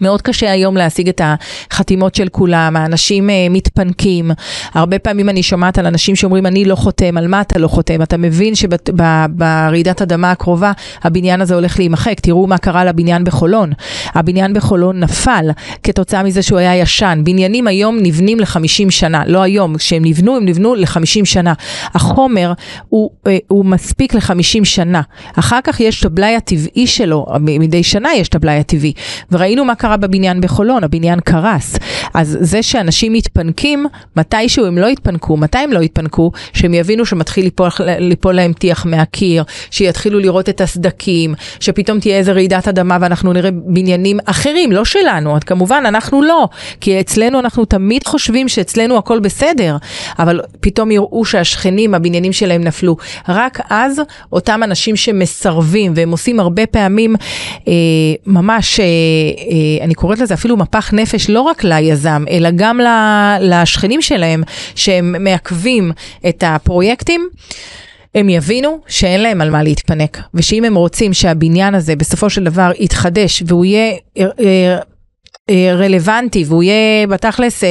מאוד 0.00 0.22
קשה 0.22 0.50
היום 0.50 0.76
להשיג 0.76 1.08
את 1.08 1.20
החתימות 1.24 2.14
של 2.14 2.28
כולם, 2.28 2.76
האנשים 2.76 3.28
uh, 3.28 3.32
מתפנקים. 3.50 4.30
הרבה 4.74 4.98
פעמים 4.98 5.28
אני 5.28 5.42
שומעת 5.42 5.78
על 5.78 5.86
אנשים 5.86 6.16
שאומרים, 6.16 6.46
אני 6.46 6.64
לא 6.64 6.74
חותם, 6.74 7.16
על 7.16 7.28
מה 7.28 7.40
אתה 7.40 7.58
לא 7.58 7.68
חותם? 7.68 8.02
אתה 8.02 8.16
מבין 8.16 8.54
שברעידת 8.54 10.02
אדמה 10.02 10.30
הקרובה 10.30 10.72
הבניין 11.02 11.40
הזה 11.40 11.54
הולך 11.54 11.78
להימחק. 11.78 12.20
תראו 12.20 12.46
מה 12.46 12.58
קרה 12.58 12.84
לבניין 12.84 13.24
בחולון. 13.24 13.72
הבניין 14.14 14.52
בחולון 14.52 15.00
נפל 15.00 15.50
כתוצאה 15.82 16.22
מזה 16.22 16.42
שהוא 16.42 16.58
היה 16.58 16.76
ישן. 16.76 17.20
בניינים 17.24 17.66
היום 17.66 17.98
נבנים 18.02 18.40
ל-50 18.40 18.90
שנה, 18.90 19.22
לא 19.26 19.42
היום, 19.42 19.76
כשהם 19.76 20.04
נבנו, 20.04 20.36
הם 20.36 20.44
נבנו 20.44 20.74
ל-50 20.74 21.24
שנה. 21.24 21.52
החומר 21.94 22.52
הוא, 22.88 23.10
uh, 23.10 23.30
הוא 23.48 23.64
מספיק 23.64 24.14
ל-50 24.14 24.64
שנה. 24.64 25.00
אחר 25.38 25.58
כך 25.64 25.80
יש 25.80 26.00
את 26.00 26.04
הבלאי 26.04 26.36
הטבעי 26.36 26.86
שלו, 26.86 27.26
מדי 27.40 27.82
שנה 27.82 28.08
יש 28.14 28.28
את 28.28 28.34
הבלאי 28.34 28.58
הטבעי. 28.58 28.92
וראינו 29.30 29.64
מה 29.64 29.74
קרה 29.74 29.85
בבניין 29.94 30.40
בחולון, 30.40 30.84
הבניין 30.84 31.20
קרס. 31.20 31.76
אז 32.14 32.38
זה 32.40 32.62
שאנשים 32.62 33.12
מתפנקים, 33.12 33.86
מתישהו 34.16 34.66
הם 34.66 34.78
לא 34.78 34.86
יתפנקו, 34.86 35.36
מתי 35.36 35.58
הם 35.58 35.72
לא 35.72 35.80
יתפנקו? 35.80 36.32
שהם 36.52 36.74
יבינו 36.74 37.06
שמתחיל 37.06 37.44
ליפול, 37.44 37.68
ליפול 37.98 38.34
להם 38.34 38.52
טיח 38.52 38.86
מהקיר, 38.86 39.44
שיתחילו 39.70 40.18
לראות 40.18 40.48
את 40.48 40.60
הסדקים, 40.60 41.34
שפתאום 41.60 42.00
תהיה 42.00 42.18
איזה 42.18 42.32
רעידת 42.32 42.68
אדמה 42.68 42.98
ואנחנו 43.00 43.32
נראה 43.32 43.50
בניינים 43.52 44.18
אחרים, 44.24 44.72
לא 44.72 44.84
שלנו, 44.84 45.36
אז 45.36 45.42
כמובן 45.42 45.82
אנחנו 45.86 46.22
לא, 46.22 46.48
כי 46.80 47.00
אצלנו 47.00 47.38
אנחנו 47.38 47.64
תמיד 47.64 48.06
חושבים 48.06 48.48
שאצלנו 48.48 48.98
הכל 48.98 49.18
בסדר, 49.18 49.76
אבל 50.18 50.40
פתאום 50.60 50.90
יראו 50.90 51.24
שהשכנים, 51.24 51.94
הבניינים 51.94 52.32
שלהם 52.32 52.64
נפלו. 52.64 52.96
רק 53.28 53.60
אז 53.70 54.00
אותם 54.32 54.60
אנשים 54.62 54.96
שמסרבים, 54.96 55.92
והם 55.96 56.10
עושים 56.10 56.40
הרבה 56.40 56.66
פעמים 56.66 57.16
אה, 57.68 57.72
ממש, 58.26 58.80
אה, 58.80 58.84
אה, 58.84 59.84
אני 59.84 59.94
קוראת 59.94 60.18
לזה 60.18 60.34
אפילו 60.34 60.56
מפח 60.56 60.94
נפש, 60.94 61.30
לא 61.30 61.40
רק 61.40 61.64
ליזם, 61.64 61.95
אלא 62.30 62.48
גם 62.56 62.80
לשכנים 63.40 64.02
שלהם, 64.02 64.42
שהם 64.74 65.24
מעכבים 65.24 65.92
את 66.28 66.44
הפרויקטים. 66.46 67.28
הם 68.14 68.28
יבינו 68.28 68.78
שאין 68.88 69.22
להם 69.22 69.40
על 69.40 69.50
מה 69.50 69.62
להתפנק, 69.62 70.18
ושאם 70.34 70.64
הם 70.64 70.74
רוצים 70.74 71.12
שהבניין 71.12 71.74
הזה 71.74 71.96
בסופו 71.96 72.30
של 72.30 72.44
דבר 72.44 72.70
יתחדש 72.78 73.42
והוא 73.46 73.64
יהיה 73.64 73.94
רלוונטי 75.50 76.44
והוא 76.46 76.62
יהיה 76.62 77.06
בתכלס, 77.06 77.62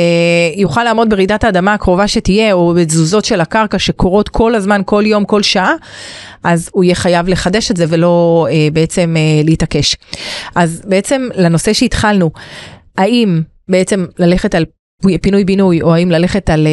יוכל 0.55 0.83
לעמוד 0.83 1.09
ברעידת 1.09 1.43
האדמה 1.43 1.73
הקרובה 1.73 2.07
שתהיה, 2.07 2.53
או 2.53 2.73
בתזוזות 2.77 3.25
של 3.25 3.41
הקרקע 3.41 3.79
שקורות 3.79 4.29
כל 4.29 4.55
הזמן, 4.55 4.81
כל 4.85 5.03
יום, 5.05 5.25
כל 5.25 5.43
שעה, 5.43 5.73
אז 6.43 6.69
הוא 6.73 6.83
יהיה 6.83 6.95
חייב 6.95 7.27
לחדש 7.27 7.71
את 7.71 7.77
זה 7.77 7.85
ולא 7.89 8.47
בעצם 8.73 9.15
להתעקש. 9.43 9.95
אז 10.55 10.81
בעצם 10.85 11.29
לנושא 11.35 11.73
שהתחלנו, 11.73 12.31
האם 12.97 13.41
בעצם 13.69 14.06
ללכת 14.19 14.56
על 14.56 14.65
פינוי-בינוי, 15.21 15.82
או 15.82 15.95
האם 15.95 16.12
ללכת 16.12 16.49
על... 16.49 16.67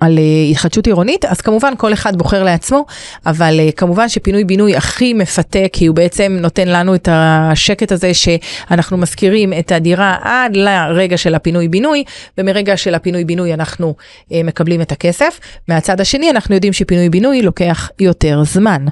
על 0.00 0.18
התחדשות 0.50 0.86
עירונית, 0.86 1.24
אז 1.24 1.40
כמובן 1.40 1.72
כל 1.78 1.92
אחד 1.92 2.16
בוחר 2.16 2.42
לעצמו, 2.42 2.86
אבל 3.26 3.60
כמובן 3.76 4.08
שפינוי-בינוי 4.08 4.76
הכי 4.76 5.14
מפתה, 5.14 5.58
כי 5.72 5.86
הוא 5.86 5.96
בעצם 5.96 6.36
נותן 6.40 6.68
לנו 6.68 6.94
את 6.94 7.08
השקט 7.12 7.92
הזה 7.92 8.14
שאנחנו 8.14 8.96
מזכירים 8.96 9.52
את 9.58 9.72
הדירה 9.72 10.16
עד 10.22 10.56
לרגע 10.56 11.16
של 11.16 11.34
הפינוי-בינוי, 11.34 12.04
ומרגע 12.38 12.76
של 12.76 12.94
הפינוי-בינוי 12.94 13.54
אנחנו 13.54 13.94
מקבלים 14.30 14.80
את 14.80 14.92
הכסף. 14.92 15.40
מהצד 15.68 16.00
השני 16.00 16.30
אנחנו 16.30 16.54
יודעים 16.54 16.72
שפינוי-בינוי 16.72 17.42
לוקח 17.42 17.90
יותר 18.00 18.42
זמן. 18.44 18.84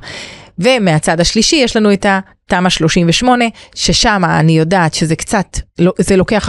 ומהצד 0.58 1.20
השלישי 1.20 1.56
יש 1.56 1.76
לנו 1.76 1.92
את 1.92 2.06
התמ"א 2.08 2.68
38, 2.68 3.44
ששם 3.74 4.22
אני 4.24 4.58
יודעת 4.58 4.94
שזה 4.94 5.16
קצת, 5.16 5.46
זה 5.98 6.16
לוקח 6.16 6.48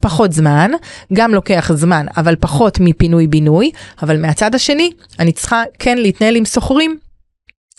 פחות 0.00 0.32
זמן, 0.32 0.70
גם 1.12 1.34
לוקח 1.34 1.70
זמן, 1.74 2.06
אבל 2.16 2.36
פחות 2.40 2.78
מפינוי-בינוי, 2.80 3.70
אבל 4.02 4.20
מהצד 4.20 4.54
השני, 4.54 4.90
אני 5.18 5.32
צריכה 5.32 5.62
כן 5.78 5.98
להתנהל 5.98 6.36
עם 6.36 6.44
סוחרים. 6.44 6.98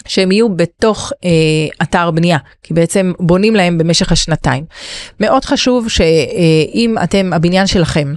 שהם 0.08 0.32
יהיו 0.32 0.50
בתוך 0.56 1.12
אה, 1.26 1.30
אתר 1.84 2.12
בנייה, 2.12 2.38
כי 2.64 2.74
בעצם 2.74 3.12
בונים 3.20 3.56
להם 3.56 3.78
במשך 3.78 4.12
השנתיים. 4.12 4.66
מאוד 5.20 5.46
חשוב 5.46 5.90
שאם 5.90 6.96
אתם, 7.04 7.34
הבניין 7.34 7.68
שלכם, 7.68 8.14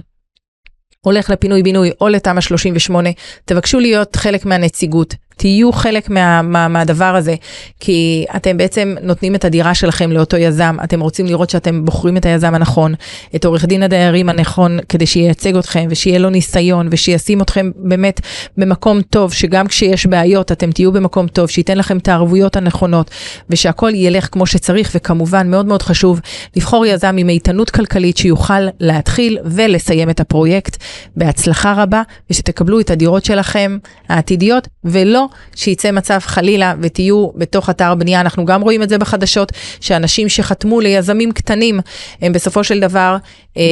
הולך 1.01 1.29
לפינוי-בינוי 1.29 1.91
או 2.01 2.07
לתמ"א 2.07 2.41
38, 2.41 3.09
תבקשו 3.45 3.79
להיות 3.79 4.15
חלק 4.15 4.45
מהנציגות, 4.45 5.15
תהיו 5.37 5.71
חלק 5.71 6.09
מה, 6.09 6.41
מה, 6.41 6.67
מהדבר 6.67 7.15
הזה, 7.15 7.35
כי 7.79 8.25
אתם 8.35 8.57
בעצם 8.57 8.95
נותנים 9.01 9.35
את 9.35 9.45
הדירה 9.45 9.75
שלכם 9.75 10.11
לאותו 10.11 10.37
יזם, 10.37 10.77
אתם 10.83 10.99
רוצים 10.99 11.25
לראות 11.25 11.49
שאתם 11.49 11.85
בוחרים 11.85 12.17
את 12.17 12.25
היזם 12.25 12.55
הנכון, 12.55 12.93
את 13.35 13.45
עורך 13.45 13.65
דין 13.65 13.83
הדיירים 13.83 14.29
הנכון, 14.29 14.79
כדי 14.89 15.05
שייצג 15.05 15.57
אתכם 15.57 15.87
ושיהיה 15.89 16.19
לו 16.19 16.29
ניסיון 16.29 16.87
ושישים 16.91 17.41
אתכם 17.41 17.71
באמת 17.75 18.21
במקום 18.57 19.01
טוב, 19.01 19.33
שגם 19.33 19.67
כשיש 19.67 20.05
בעיות 20.05 20.51
אתם 20.51 20.71
תהיו 20.71 20.91
במקום 20.91 21.27
טוב, 21.27 21.49
שייתן 21.49 21.77
לכם 21.77 21.97
את 21.97 22.07
הערבויות 22.07 22.55
הנכונות, 22.55 23.11
ושהכול 23.49 23.95
ילך 23.95 24.27
כמו 24.31 24.45
שצריך, 24.45 24.91
וכמובן 24.95 25.51
מאוד 25.51 25.65
מאוד 25.65 25.81
חשוב 25.81 26.21
לבחור 26.55 26.85
יזם 26.85 27.15
עם 27.17 27.29
איתנות 27.29 27.69
כלכלית 27.69 28.17
שיוכל 28.17 28.67
להתחיל 28.79 29.37
ולסיים 29.45 30.09
את 30.09 30.19
הפרויקט. 30.19 30.77
בהצלחה 31.15 31.73
רבה, 31.83 32.01
ושתקבלו 32.29 32.79
את 32.79 32.89
הדירות 32.89 33.25
שלכם 33.25 33.77
העתידיות, 34.09 34.67
ולא 34.83 35.26
שייצא 35.55 35.91
מצב 35.91 36.19
חלילה 36.19 36.73
ותהיו 36.81 37.29
בתוך 37.35 37.69
אתר 37.69 37.95
בנייה. 37.95 38.21
אנחנו 38.21 38.45
גם 38.45 38.61
רואים 38.61 38.83
את 38.83 38.89
זה 38.89 38.97
בחדשות, 38.97 39.51
שאנשים 39.81 40.29
שחתמו 40.29 40.79
ליזמים 40.79 41.31
קטנים, 41.31 41.79
הם 42.21 42.33
בסופו 42.33 42.63
של 42.63 42.79
דבר... 42.79 43.17
אה, 43.57 43.63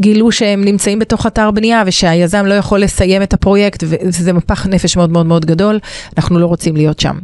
גילו 0.00 0.32
שהם 0.32 0.64
נמצאים 0.64 0.98
בתוך 0.98 1.26
אתר 1.26 1.50
בנייה 1.50 1.82
ושהיזם 1.86 2.46
לא 2.46 2.54
יכול 2.54 2.80
לסיים 2.80 3.22
את 3.22 3.34
הפרויקט 3.34 3.84
וזה 3.86 4.32
מפח 4.32 4.66
נפש 4.66 4.96
מאוד 4.96 5.10
מאוד 5.10 5.26
מאוד 5.26 5.46
גדול, 5.46 5.78
אנחנו 6.16 6.38
לא 6.38 6.46
רוצים 6.46 6.76
להיות 6.76 7.00
שם. 7.00 7.18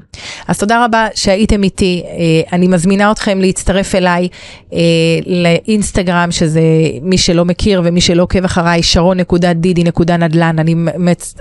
אז 0.48 0.58
תודה 0.58 0.84
רבה 0.84 1.06
שהייתם 1.14 1.62
איתי, 1.62 2.02
אה, 2.06 2.52
אני 2.52 2.68
מזמינה 2.68 3.10
אתכם 3.10 3.40
להצטרף 3.40 3.94
אליי 3.94 4.28
אה, 4.72 4.78
לאינסטגרם, 5.26 6.30
שזה 6.30 6.62
מי 7.02 7.18
שלא 7.18 7.44
מכיר 7.44 7.82
ומי 7.84 8.00
שלא 8.00 8.22
עוקב 8.22 8.44
אחריי, 8.44 8.82
שרון.דידי.נדל"ן, 8.82 10.58
אני 10.58 10.74
מצ... 10.74 11.34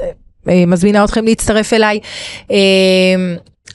אה, 0.49 0.63
מזמינה 0.67 1.03
אתכם 1.03 1.25
להצטרף 1.25 1.73
אליי. 1.73 1.99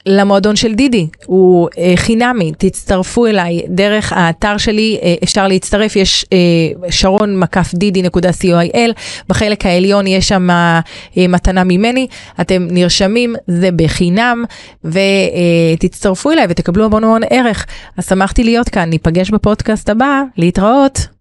למועדון 0.09 0.57
של 0.57 0.75
דידי, 0.75 1.07
הוא 1.27 1.69
אה, 1.79 1.93
חינמי, 1.97 2.53
תצטרפו 2.59 3.27
אליי. 3.27 3.63
דרך 3.69 4.13
האתר 4.17 4.57
שלי, 4.57 4.99
אה, 5.03 5.15
אפשר 5.25 5.49
להצטרף, 5.49 5.97
יש 5.97 6.27
אה, 6.33 6.91
שרון 6.91 7.39
מקף 7.39 7.75
דידי 7.75 8.03
נקודה 8.03 8.31
co.il, 8.31 8.93
בחלק 9.29 9.67
העליון 9.67 10.07
יש 10.07 10.29
שם 10.29 10.51
אה, 10.51 10.81
מתנה 11.29 11.65
ממני, 11.65 12.07
אתם 12.41 12.67
נרשמים, 12.71 13.35
זה 13.47 13.71
בחינם, 13.77 14.45
ותצטרפו 14.85 16.29
אה, 16.29 16.35
אליי 16.35 16.47
ותקבלו 16.49 16.85
המון 16.85 17.05
המון 17.05 17.23
ערך. 17.31 17.67
אז 17.97 18.09
שמחתי 18.09 18.45
להיות 18.45 18.69
כאן, 18.69 18.91
ניפגש 18.91 19.31
בפודקאסט 19.31 19.89
הבא, 19.89 20.23
להתראות. 20.37 21.18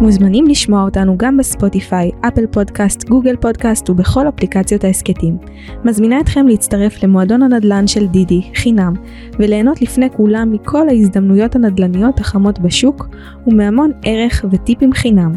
מוזמנים 0.00 0.46
לשמוע 0.46 0.82
אותנו 0.82 1.18
גם 1.18 1.36
בספוטיפיי, 1.36 2.10
אפל 2.20 2.46
פודקאסט, 2.46 3.08
גוגל 3.08 3.36
פודקאסט 3.36 3.90
ובכל 3.90 4.28
אפליקציות 4.28 4.84
ההסכתים. 4.84 5.38
מזמינה 5.84 6.20
אתכם 6.20 6.48
להצטרף 6.48 7.02
למועדון 7.02 7.42
הנדל"ן 7.42 7.86
של 7.86 8.06
דידי, 8.06 8.42
חינם, 8.54 8.94
וליהנות 9.38 9.82
לפני 9.82 10.10
כולם 10.10 10.52
מכל 10.52 10.88
ההזדמנויות 10.88 11.56
הנדל"ניות 11.56 12.20
החמות 12.20 12.58
בשוק, 12.58 13.08
ומהמון 13.46 13.90
ערך 14.04 14.44
וטיפים 14.50 14.92
חינם. 14.92 15.32